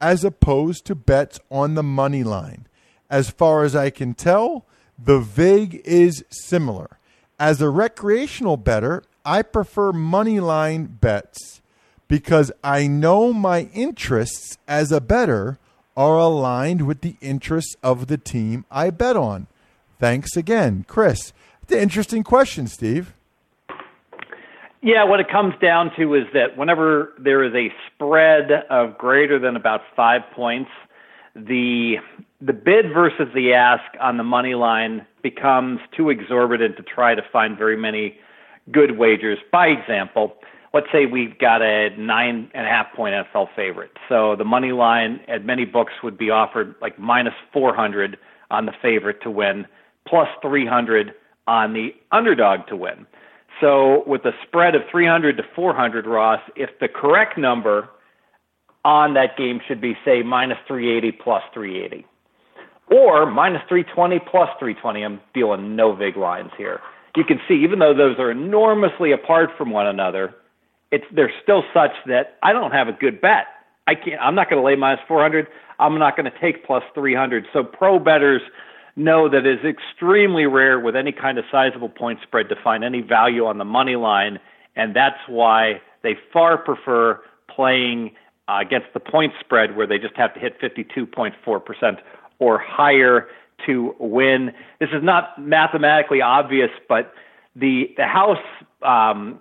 as 0.00 0.24
opposed 0.24 0.84
to 0.86 0.94
bets 0.94 1.38
on 1.50 1.74
the 1.74 1.82
money 1.82 2.22
line. 2.24 2.66
As 3.08 3.30
far 3.30 3.64
as 3.64 3.74
I 3.76 3.90
can 3.90 4.14
tell, 4.14 4.64
the 4.98 5.20
VIG 5.20 5.82
is 5.84 6.24
similar. 6.30 6.98
As 7.38 7.60
a 7.60 7.70
recreational 7.70 8.56
better, 8.56 9.02
I 9.24 9.42
prefer 9.42 9.92
money 9.92 10.40
line 10.40 10.98
bets 11.00 11.60
because 12.08 12.50
I 12.64 12.86
know 12.86 13.32
my 13.32 13.70
interests 13.72 14.58
as 14.66 14.90
a 14.92 15.00
better 15.00 15.58
are 15.96 16.18
aligned 16.18 16.86
with 16.86 17.02
the 17.02 17.16
interests 17.20 17.76
of 17.82 18.06
the 18.06 18.18
team 18.18 18.64
I 18.70 18.90
bet 18.90 19.16
on. 19.16 19.46
Thanks 19.98 20.36
again, 20.36 20.84
Chris. 20.88 21.32
It's 21.62 21.72
an 21.72 21.78
interesting 21.78 22.24
question, 22.24 22.66
Steve. 22.66 23.14
Yeah, 24.82 25.04
what 25.04 25.20
it 25.20 25.28
comes 25.28 25.54
down 25.60 25.90
to 25.98 26.14
is 26.14 26.24
that 26.32 26.56
whenever 26.56 27.12
there 27.18 27.44
is 27.44 27.52
a 27.54 27.68
spread 27.86 28.50
of 28.70 28.96
greater 28.96 29.38
than 29.38 29.54
about 29.54 29.82
five 29.94 30.22
points, 30.34 30.70
the 31.34 31.96
the 32.40 32.54
bid 32.54 32.92
versus 32.94 33.28
the 33.34 33.52
ask 33.52 33.84
on 34.00 34.16
the 34.16 34.24
money 34.24 34.54
line 34.54 35.06
becomes 35.22 35.80
too 35.94 36.08
exorbitant 36.08 36.78
to 36.78 36.82
try 36.82 37.14
to 37.14 37.22
find 37.30 37.58
very 37.58 37.76
many 37.76 38.16
good 38.72 38.96
wagers. 38.96 39.38
By 39.52 39.66
example, 39.66 40.34
let's 40.72 40.86
say 40.90 41.04
we've 41.04 41.38
got 41.38 41.60
a 41.60 41.90
nine 41.98 42.50
and 42.54 42.66
a 42.66 42.70
half 42.70 42.86
point 42.94 43.14
NFL 43.14 43.48
favorite. 43.54 43.92
So 44.08 44.34
the 44.34 44.44
money 44.44 44.72
line 44.72 45.20
at 45.28 45.44
many 45.44 45.66
books 45.66 45.92
would 46.02 46.16
be 46.16 46.30
offered 46.30 46.74
like 46.80 46.98
minus 46.98 47.34
400 47.52 48.16
on 48.50 48.64
the 48.64 48.72
favorite 48.80 49.22
to 49.22 49.30
win, 49.30 49.66
plus 50.08 50.28
300 50.40 51.12
on 51.46 51.74
the 51.74 51.94
underdog 52.12 52.66
to 52.68 52.76
win. 52.76 53.06
So 53.60 54.02
with 54.06 54.24
a 54.24 54.32
spread 54.46 54.74
of 54.74 54.82
300 54.90 55.36
to 55.36 55.42
400, 55.54 56.06
Ross, 56.06 56.40
if 56.56 56.70
the 56.80 56.88
correct 56.88 57.36
number 57.36 57.88
on 58.84 59.14
that 59.14 59.36
game 59.36 59.60
should 59.68 59.80
be, 59.80 59.94
say, 60.04 60.22
minus 60.22 60.58
380 60.66 61.18
plus 61.22 61.42
380, 61.52 62.06
or 62.90 63.30
minus 63.30 63.62
320 63.68 64.18
plus 64.20 64.48
320, 64.58 65.02
I'm 65.04 65.20
dealing 65.34 65.76
no 65.76 65.92
big 65.92 66.16
lines 66.16 66.50
here. 66.56 66.80
You 67.16 67.24
can 67.24 67.40
see, 67.46 67.54
even 67.54 67.78
though 67.80 67.94
those 67.94 68.18
are 68.18 68.30
enormously 68.30 69.12
apart 69.12 69.50
from 69.58 69.70
one 69.70 69.86
another, 69.86 70.34
it's 70.90 71.04
they're 71.14 71.32
still 71.42 71.62
such 71.74 71.92
that 72.06 72.38
I 72.42 72.52
don't 72.52 72.72
have 72.72 72.88
a 72.88 72.92
good 72.92 73.20
bet. 73.20 73.46
I 73.86 73.94
can't. 73.94 74.20
I'm 74.20 74.34
not 74.34 74.48
going 74.48 74.60
to 74.60 74.66
lay 74.66 74.76
minus 74.76 75.00
400. 75.06 75.46
I'm 75.78 75.98
not 75.98 76.16
going 76.16 76.30
to 76.30 76.38
take 76.40 76.64
plus 76.64 76.82
300. 76.94 77.46
So 77.52 77.64
pro 77.64 77.98
betters 77.98 78.42
know 78.96 79.28
that 79.28 79.46
it 79.46 79.60
is 79.60 79.64
extremely 79.64 80.46
rare 80.46 80.78
with 80.78 80.96
any 80.96 81.12
kind 81.12 81.38
of 81.38 81.44
sizable 81.50 81.88
point 81.88 82.20
spread 82.22 82.48
to 82.48 82.56
find 82.62 82.84
any 82.84 83.00
value 83.00 83.46
on 83.46 83.58
the 83.58 83.64
money 83.64 83.96
line, 83.96 84.38
and 84.76 84.94
that's 84.94 85.18
why 85.28 85.80
they 86.02 86.16
far 86.32 86.58
prefer 86.58 87.20
playing 87.54 88.12
uh, 88.48 88.58
against 88.60 88.88
the 88.94 89.00
point 89.00 89.32
spread 89.40 89.76
where 89.76 89.86
they 89.86 89.98
just 89.98 90.16
have 90.16 90.32
to 90.34 90.40
hit 90.40 90.60
52.4% 90.60 91.98
or 92.38 92.58
higher 92.58 93.28
to 93.66 93.94
win. 93.98 94.52
This 94.78 94.90
is 94.92 95.02
not 95.02 95.40
mathematically 95.40 96.22
obvious, 96.22 96.70
but 96.88 97.12
the 97.54 97.92
the 97.96 98.06
house 98.06 98.38
um, 98.82 99.40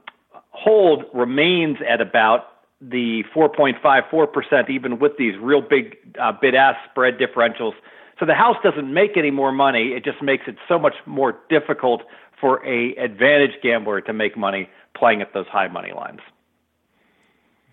hold 0.52 1.06
remains 1.14 1.78
at 1.88 2.02
about 2.02 2.48
the 2.82 3.24
4.54% 3.36 4.70
even 4.70 5.00
with 5.00 5.18
these 5.18 5.34
real 5.42 5.62
big 5.62 5.98
uh, 6.20 6.32
bid 6.32 6.56
ask 6.56 6.78
spread 6.90 7.18
differentials. 7.18 7.74
So 8.20 8.26
the 8.26 8.34
house 8.34 8.58
doesn't 8.64 8.94
make 8.94 9.16
any 9.16 9.32
more 9.32 9.52
money. 9.52 9.94
It 9.96 10.04
just 10.04 10.22
makes 10.22 10.44
it 10.48 10.58
so 10.68 10.78
much 10.78 10.96
more 11.06 11.40
difficult 11.50 12.02
for 12.40 12.66
a 12.66 12.96
advantage 12.96 13.62
gambler 13.64 14.02
to 14.02 14.14
make 14.14 14.38
money 14.38 14.70
playing 14.98 15.22
at 15.22 15.34
those 15.34 15.48
high 15.48 15.68
money 15.68 15.94
lines. 15.94 16.20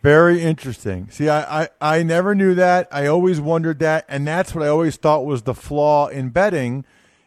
Very 0.03 0.41
interesting. 0.43 1.09
See, 1.11 1.29
I, 1.29 1.63
I, 1.63 1.69
I 1.81 2.03
never 2.05 2.35
knew 2.35 2.55
that. 2.55 2.87
I 2.93 3.07
always 3.07 3.41
wondered 3.41 3.81
that, 3.81 4.05
and 4.09 4.27
that's 4.27 4.55
what 4.55 4.65
I 4.65 4.69
always 4.69 4.97
thought 4.97 5.27
was 5.27 5.43
the 5.43 5.55
flaw 5.55 6.07
in 6.07 6.29
betting, 6.29 6.85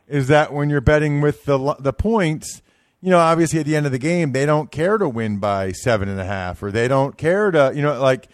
is 0.08 0.27
that 0.29 0.53
when 0.53 0.69
you're 0.69 0.79
betting 0.79 1.19
with 1.19 1.43
the 1.43 1.75
the 1.79 1.91
points, 1.91 2.62
you 3.01 3.10
know, 3.10 3.19
obviously 3.19 3.60
at 3.60 3.65
the 3.65 3.75
end 3.75 3.86
of 3.86 3.91
the 3.91 3.99
game, 3.99 4.32
they 4.32 4.45
don't 4.45 4.71
care 4.71 4.97
to 4.97 5.10
win 5.10 5.39
by 5.39 5.73
seven 5.73 6.08
and 6.08 6.21
a 6.21 6.25
half, 6.25 6.63
or 6.63 6.71
they 6.71 6.88
don't 6.88 7.17
care 7.17 7.51
to, 7.51 7.73
you 7.75 7.82
know, 7.82 7.99
like. 7.99 8.29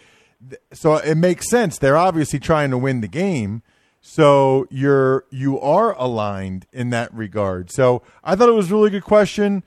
So 0.74 0.98
it 0.98 1.16
makes 1.16 1.50
sense. 1.50 1.80
They're 1.80 1.98
obviously 1.98 2.40
trying 2.40 2.70
to 2.70 2.78
win 2.78 3.02
the 3.02 3.08
game, 3.08 3.64
so 4.08 4.68
you're 4.70 5.26
you 5.32 5.60
are 5.60 5.94
aligned 5.94 6.68
in 6.72 6.92
that 6.92 7.12
regard. 7.12 7.72
So 7.72 8.04
I 8.24 8.36
thought 8.36 8.50
it 8.50 8.54
was 8.54 8.72
a 8.72 8.76
really 8.76 8.92
good 8.92 9.04
question. 9.04 9.64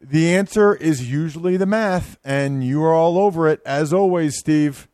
The 0.00 0.32
answer 0.32 0.76
is 0.76 1.10
usually 1.10 1.56
the 1.56 1.66
math, 1.66 2.16
and 2.24 2.64
you 2.64 2.84
are 2.84 2.94
all 2.94 3.18
over 3.18 3.48
it 3.48 3.60
as 3.66 3.92
always, 3.92 4.38
Steve. 4.38 4.86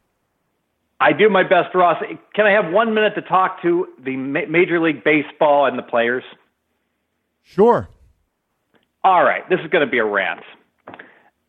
I 0.99 1.13
do 1.13 1.29
my 1.29 1.43
best, 1.43 1.75
Ross. 1.75 2.03
Can 2.35 2.47
I 2.47 2.53
have 2.53 2.73
one 2.73 2.95
minute 2.95 3.15
to 3.17 3.23
talk 3.23 3.61
to 3.61 3.87
the 4.03 4.17
Major 4.17 4.81
League 4.81 5.05
Baseball 5.05 5.67
and 5.67 5.79
the 5.79 5.83
players? 5.83 6.25
Sure. 7.43 7.91
All 9.05 9.23
right, 9.23 9.47
this 9.51 9.61
is 9.61 9.71
going 9.71 9.85
to 9.85 9.91
be 9.91 9.99
a 9.99 10.07
rant. 10.07 10.41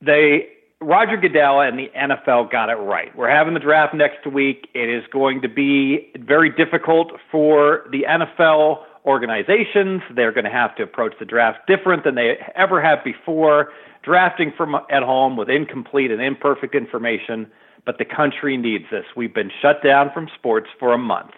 They 0.02 0.50
Roger 0.80 1.18
Goodell 1.18 1.62
and 1.62 1.78
the 1.78 1.90
NFL 1.98 2.52
got 2.52 2.70
it 2.70 2.76
right. 2.76 3.16
We're 3.16 3.30
having 3.30 3.56
the 3.56 3.60
draft 3.60 3.96
next 3.96 4.28
week. 4.28 4.70
It 4.76 4.90
is 4.90 5.04
going 5.12 5.42
to 5.42 5.50
be 5.50 6.12
very 6.20 6.52
difficult 6.52 7.14
for 7.32 7.86
the 7.92 8.04
NFL 8.08 8.84
organizations. 9.04 10.04
They're 10.16 10.32
going 10.32 10.46
to 10.46 10.52
have 10.52 10.76
to 10.76 10.84
approach 10.84 11.14
the 11.18 11.26
draft 11.26 11.60
different 11.68 12.04
than 12.04 12.14
they 12.14 12.38
ever 12.56 12.80
have 12.80 13.04
before, 13.04 13.72
drafting 14.04 14.54
from 14.56 14.76
at 14.76 15.02
home 15.02 15.36
with 15.36 15.50
incomplete 15.50 16.12
and 16.12 16.22
imperfect 16.22 16.76
information. 16.76 17.48
But 17.84 17.98
the 17.98 18.06
country 18.06 18.56
needs 18.56 18.86
this. 18.92 19.06
We've 19.16 19.34
been 19.34 19.52
shut 19.62 19.82
down 19.84 20.12
from 20.14 20.28
sports 20.38 20.68
for 20.80 20.94
a 20.94 20.98
month. 20.98 21.32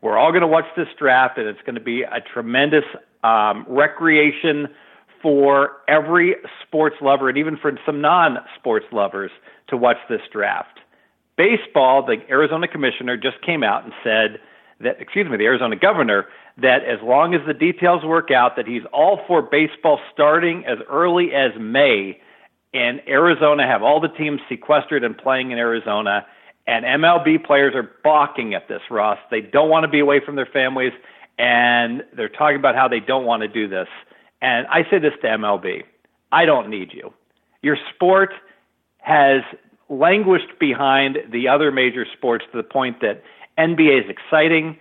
We're 0.00 0.16
all 0.16 0.30
going 0.30 0.42
to 0.42 0.46
watch 0.46 0.66
this 0.74 0.88
draft, 0.98 1.36
and 1.36 1.46
it's 1.46 1.60
going 1.66 1.74
to 1.74 1.80
be 1.80 2.02
a 2.02 2.20
tremendous 2.32 2.84
um, 3.24 3.66
recreation 3.68 4.68
for 5.22 5.72
every 5.88 6.36
sports 6.66 6.96
lover 7.00 7.28
and 7.28 7.38
even 7.38 7.56
for 7.56 7.72
some 7.84 8.00
non 8.00 8.38
sports 8.58 8.86
lovers 8.92 9.30
to 9.68 9.76
watch 9.76 9.96
this 10.08 10.20
draft. 10.32 10.78
Baseball, 11.36 12.04
the 12.04 12.16
Arizona 12.30 12.66
commissioner 12.66 13.16
just 13.16 13.40
came 13.44 13.62
out 13.62 13.84
and 13.84 13.92
said 14.02 14.40
that, 14.80 15.00
excuse 15.00 15.28
me, 15.28 15.36
the 15.36 15.44
Arizona 15.44 15.76
governor, 15.76 16.26
that 16.58 16.84
as 16.84 16.98
long 17.02 17.34
as 17.34 17.40
the 17.46 17.54
details 17.54 18.04
work 18.04 18.30
out, 18.30 18.56
that 18.56 18.66
he's 18.66 18.82
all 18.92 19.20
for 19.26 19.42
baseball 19.42 19.98
starting 20.12 20.64
as 20.66 20.78
early 20.88 21.32
as 21.34 21.52
May 21.60 22.20
in 22.72 23.00
Arizona, 23.08 23.66
have 23.66 23.82
all 23.82 24.00
the 24.00 24.08
teams 24.08 24.40
sequestered 24.48 25.04
and 25.04 25.16
playing 25.16 25.50
in 25.50 25.58
Arizona. 25.58 26.26
And 26.66 26.84
MLB 26.84 27.44
players 27.44 27.74
are 27.74 27.88
balking 28.02 28.54
at 28.54 28.68
this, 28.68 28.80
Ross. 28.90 29.18
They 29.30 29.40
don't 29.40 29.68
want 29.68 29.84
to 29.84 29.88
be 29.88 30.00
away 30.00 30.20
from 30.24 30.36
their 30.36 30.48
families, 30.52 30.92
and 31.38 32.02
they're 32.16 32.28
talking 32.28 32.56
about 32.56 32.74
how 32.74 32.88
they 32.88 33.00
don't 33.00 33.24
want 33.24 33.42
to 33.42 33.48
do 33.48 33.68
this. 33.68 33.88
And 34.42 34.66
I 34.68 34.82
say 34.90 34.98
this 34.98 35.12
to 35.22 35.28
MLB 35.28 35.82
I 36.32 36.44
don't 36.44 36.68
need 36.68 36.92
you. 36.92 37.12
Your 37.62 37.76
sport 37.94 38.32
has 38.98 39.42
languished 39.88 40.58
behind 40.58 41.18
the 41.30 41.48
other 41.48 41.70
major 41.70 42.04
sports 42.16 42.44
to 42.52 42.56
the 42.56 42.62
point 42.62 43.00
that 43.00 43.22
NBA 43.58 44.04
is 44.04 44.10
exciting, 44.10 44.76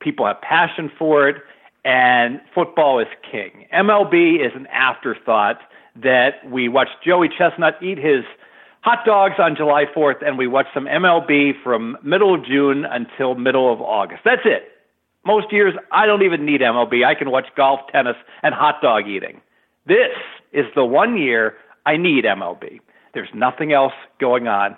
people 0.00 0.26
have 0.26 0.40
passion 0.40 0.90
for 0.98 1.28
it, 1.28 1.36
and 1.84 2.40
football 2.54 2.98
is 2.98 3.06
king. 3.30 3.66
MLB 3.72 4.44
is 4.44 4.52
an 4.54 4.66
afterthought 4.66 5.60
that 5.96 6.48
we 6.50 6.68
watch 6.68 6.88
Joey 7.04 7.28
Chestnut 7.28 7.82
eat 7.82 7.98
his 7.98 8.24
hot 8.82 9.04
dogs 9.04 9.34
on 9.38 9.56
July 9.56 9.84
4th, 9.96 10.26
and 10.26 10.36
we 10.38 10.46
watch 10.46 10.66
some 10.74 10.86
MLB 10.86 11.52
from 11.62 11.96
middle 12.02 12.34
of 12.34 12.44
June 12.44 12.84
until 12.84 13.34
middle 13.34 13.72
of 13.72 13.80
August. 13.80 14.22
That's 14.24 14.42
it. 14.44 14.72
Most 15.28 15.52
years, 15.52 15.74
I 15.92 16.06
don't 16.06 16.22
even 16.22 16.46
need 16.46 16.62
MLB. 16.62 17.04
I 17.04 17.14
can 17.14 17.30
watch 17.30 17.48
golf, 17.54 17.80
tennis, 17.92 18.16
and 18.42 18.54
hot 18.54 18.76
dog 18.80 19.06
eating. 19.06 19.42
This 19.86 20.16
is 20.54 20.64
the 20.74 20.86
one 20.86 21.18
year 21.18 21.52
I 21.84 21.98
need 21.98 22.24
MLB. 22.24 22.80
There's 23.12 23.28
nothing 23.34 23.74
else 23.74 23.92
going 24.18 24.48
on. 24.48 24.74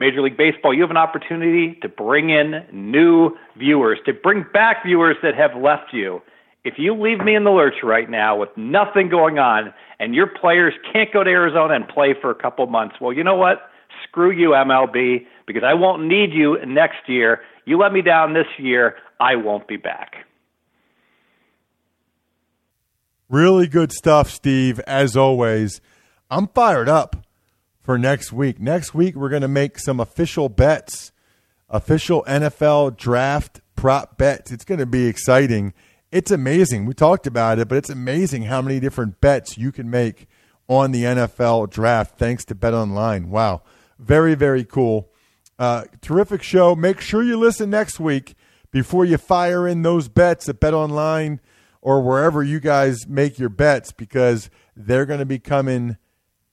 Major 0.00 0.20
League 0.20 0.36
Baseball, 0.36 0.74
you 0.74 0.82
have 0.82 0.90
an 0.90 0.96
opportunity 0.96 1.78
to 1.82 1.88
bring 1.88 2.30
in 2.30 2.64
new 2.72 3.30
viewers, 3.56 4.00
to 4.06 4.12
bring 4.12 4.44
back 4.52 4.84
viewers 4.84 5.14
that 5.22 5.36
have 5.36 5.54
left 5.54 5.92
you. 5.92 6.20
If 6.64 6.74
you 6.78 7.00
leave 7.00 7.20
me 7.20 7.36
in 7.36 7.44
the 7.44 7.52
lurch 7.52 7.76
right 7.84 8.10
now 8.10 8.36
with 8.36 8.48
nothing 8.56 9.08
going 9.08 9.38
on 9.38 9.72
and 10.00 10.16
your 10.16 10.26
players 10.26 10.74
can't 10.92 11.12
go 11.12 11.22
to 11.22 11.30
Arizona 11.30 11.74
and 11.74 11.86
play 11.86 12.12
for 12.20 12.32
a 12.32 12.34
couple 12.34 12.66
months, 12.66 12.96
well, 13.00 13.12
you 13.12 13.22
know 13.22 13.36
what? 13.36 13.70
Screw 14.08 14.32
you, 14.32 14.48
MLB, 14.48 15.26
because 15.46 15.62
I 15.64 15.74
won't 15.74 16.04
need 16.04 16.32
you 16.32 16.58
next 16.66 17.08
year. 17.08 17.40
You 17.64 17.78
let 17.78 17.92
me 17.92 18.02
down 18.02 18.34
this 18.34 18.46
year, 18.58 18.96
I 19.20 19.36
won't 19.36 19.68
be 19.68 19.76
back. 19.76 20.26
Really 23.28 23.66
good 23.66 23.92
stuff, 23.92 24.30
Steve, 24.30 24.78
as 24.80 25.16
always. 25.16 25.80
I'm 26.30 26.48
fired 26.48 26.88
up 26.88 27.26
for 27.82 27.98
next 27.98 28.32
week. 28.32 28.60
Next 28.60 28.94
week, 28.94 29.16
we're 29.16 29.28
going 29.28 29.42
to 29.42 29.48
make 29.48 29.78
some 29.78 30.00
official 30.00 30.48
bets, 30.48 31.12
official 31.68 32.24
NFL 32.28 32.96
draft 32.96 33.60
prop 33.74 34.18
bets. 34.18 34.50
It's 34.50 34.64
going 34.64 34.80
to 34.80 34.86
be 34.86 35.06
exciting. 35.06 35.72
It's 36.10 36.30
amazing. 36.30 36.84
We 36.84 36.94
talked 36.94 37.26
about 37.26 37.58
it, 37.58 37.68
but 37.68 37.78
it's 37.78 37.90
amazing 37.90 38.44
how 38.44 38.60
many 38.60 38.78
different 38.80 39.20
bets 39.20 39.56
you 39.56 39.72
can 39.72 39.88
make 39.88 40.26
on 40.68 40.92
the 40.92 41.04
NFL 41.04 41.70
draft 41.70 42.18
thanks 42.18 42.44
to 42.46 42.54
Bet 42.54 42.74
Online. 42.74 43.30
Wow. 43.30 43.62
Very, 43.98 44.34
very 44.34 44.64
cool. 44.64 45.11
Uh, 45.62 45.84
terrific 46.00 46.42
show. 46.42 46.74
Make 46.74 47.00
sure 47.00 47.22
you 47.22 47.38
listen 47.38 47.70
next 47.70 48.00
week 48.00 48.34
before 48.72 49.04
you 49.04 49.16
fire 49.16 49.68
in 49.68 49.82
those 49.82 50.08
bets 50.08 50.48
at 50.48 50.58
Bet 50.58 50.74
Online 50.74 51.38
or 51.80 52.02
wherever 52.02 52.42
you 52.42 52.58
guys 52.58 53.06
make 53.06 53.38
your 53.38 53.48
bets 53.48 53.92
because 53.92 54.50
they're 54.74 55.06
going 55.06 55.20
to 55.20 55.24
be 55.24 55.38
coming 55.38 55.98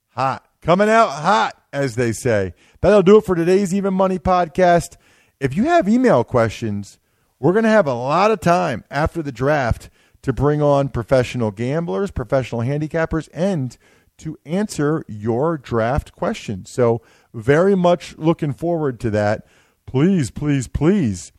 hot. 0.09 0.47
Coming 0.61 0.91
out 0.91 1.09
hot, 1.09 1.59
as 1.73 1.95
they 1.95 2.11
say. 2.11 2.53
That'll 2.81 3.01
do 3.01 3.17
it 3.17 3.25
for 3.25 3.33
today's 3.33 3.73
Even 3.73 3.95
Money 3.95 4.19
podcast. 4.19 4.95
If 5.39 5.57
you 5.57 5.63
have 5.63 5.89
email 5.89 6.23
questions, 6.23 6.99
we're 7.39 7.53
going 7.53 7.63
to 7.63 7.69
have 7.71 7.87
a 7.87 7.95
lot 7.95 8.29
of 8.29 8.41
time 8.41 8.83
after 8.91 9.23
the 9.23 9.31
draft 9.31 9.89
to 10.21 10.31
bring 10.31 10.61
on 10.61 10.89
professional 10.89 11.49
gamblers, 11.49 12.11
professional 12.11 12.61
handicappers, 12.61 13.27
and 13.33 13.75
to 14.19 14.37
answer 14.45 15.03
your 15.07 15.57
draft 15.57 16.11
questions. 16.11 16.69
So, 16.69 17.01
very 17.33 17.75
much 17.75 18.17
looking 18.17 18.53
forward 18.53 18.99
to 19.01 19.09
that. 19.11 19.45
Please, 19.85 20.31
please, 20.31 20.67
please 20.67 21.31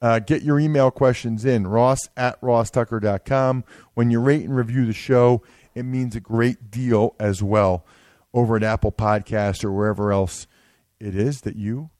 uh, 0.00 0.18
get 0.20 0.42
your 0.42 0.60
email 0.60 0.90
questions 0.90 1.44
in, 1.44 1.66
ross 1.66 2.08
at 2.16 2.40
rosstucker.com. 2.40 3.64
When 3.94 4.10
you 4.10 4.20
rate 4.20 4.44
and 4.44 4.54
review 4.56 4.86
the 4.86 4.92
show, 4.92 5.42
it 5.74 5.84
means 5.84 6.14
a 6.16 6.20
great 6.20 6.70
deal 6.70 7.14
as 7.18 7.42
well 7.42 7.84
over 8.34 8.56
at 8.56 8.62
Apple 8.62 8.92
Podcast 8.92 9.64
or 9.64 9.72
wherever 9.72 10.12
else 10.12 10.46
it 11.00 11.14
is 11.14 11.42
that 11.42 11.56
you 11.56 11.90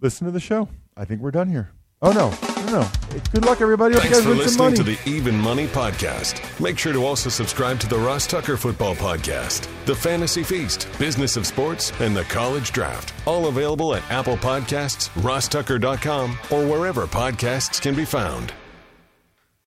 listen 0.00 0.24
to 0.26 0.30
the 0.30 0.40
show. 0.40 0.68
I 0.96 1.04
think 1.04 1.20
we're 1.20 1.30
done 1.30 1.50
here. 1.50 1.70
Oh 2.02 2.12
no, 2.12 2.30
no, 2.66 2.80
no. 2.80 2.88
Good 3.32 3.44
luck, 3.44 3.60
everybody. 3.60 3.94
Hope 3.94 4.02
Thanks 4.02 4.20
for 4.22 4.34
listening 4.34 4.74
to 4.74 4.82
the 4.82 4.98
Even 5.06 5.36
Money 5.36 5.66
Podcast. 5.66 6.60
Make 6.60 6.78
sure 6.78 6.92
to 6.92 7.04
also 7.04 7.30
subscribe 7.30 7.78
to 7.80 7.88
the 7.88 7.98
Ross 7.98 8.26
Tucker 8.26 8.56
Football 8.56 8.94
Podcast, 8.94 9.68
the 9.86 9.94
Fantasy 9.94 10.42
Feast, 10.42 10.88
Business 10.98 11.36
of 11.36 11.46
Sports, 11.46 11.92
and 12.00 12.16
the 12.16 12.24
College 12.24 12.72
Draft. 12.72 13.14
All 13.26 13.46
available 13.46 13.94
at 13.94 14.08
Apple 14.10 14.36
Podcasts, 14.36 15.08
rosstucker.com, 15.22 16.38
or 16.50 16.66
wherever 16.66 17.06
podcasts 17.06 17.80
can 17.80 17.94
be 17.94 18.04
found. 18.04 18.52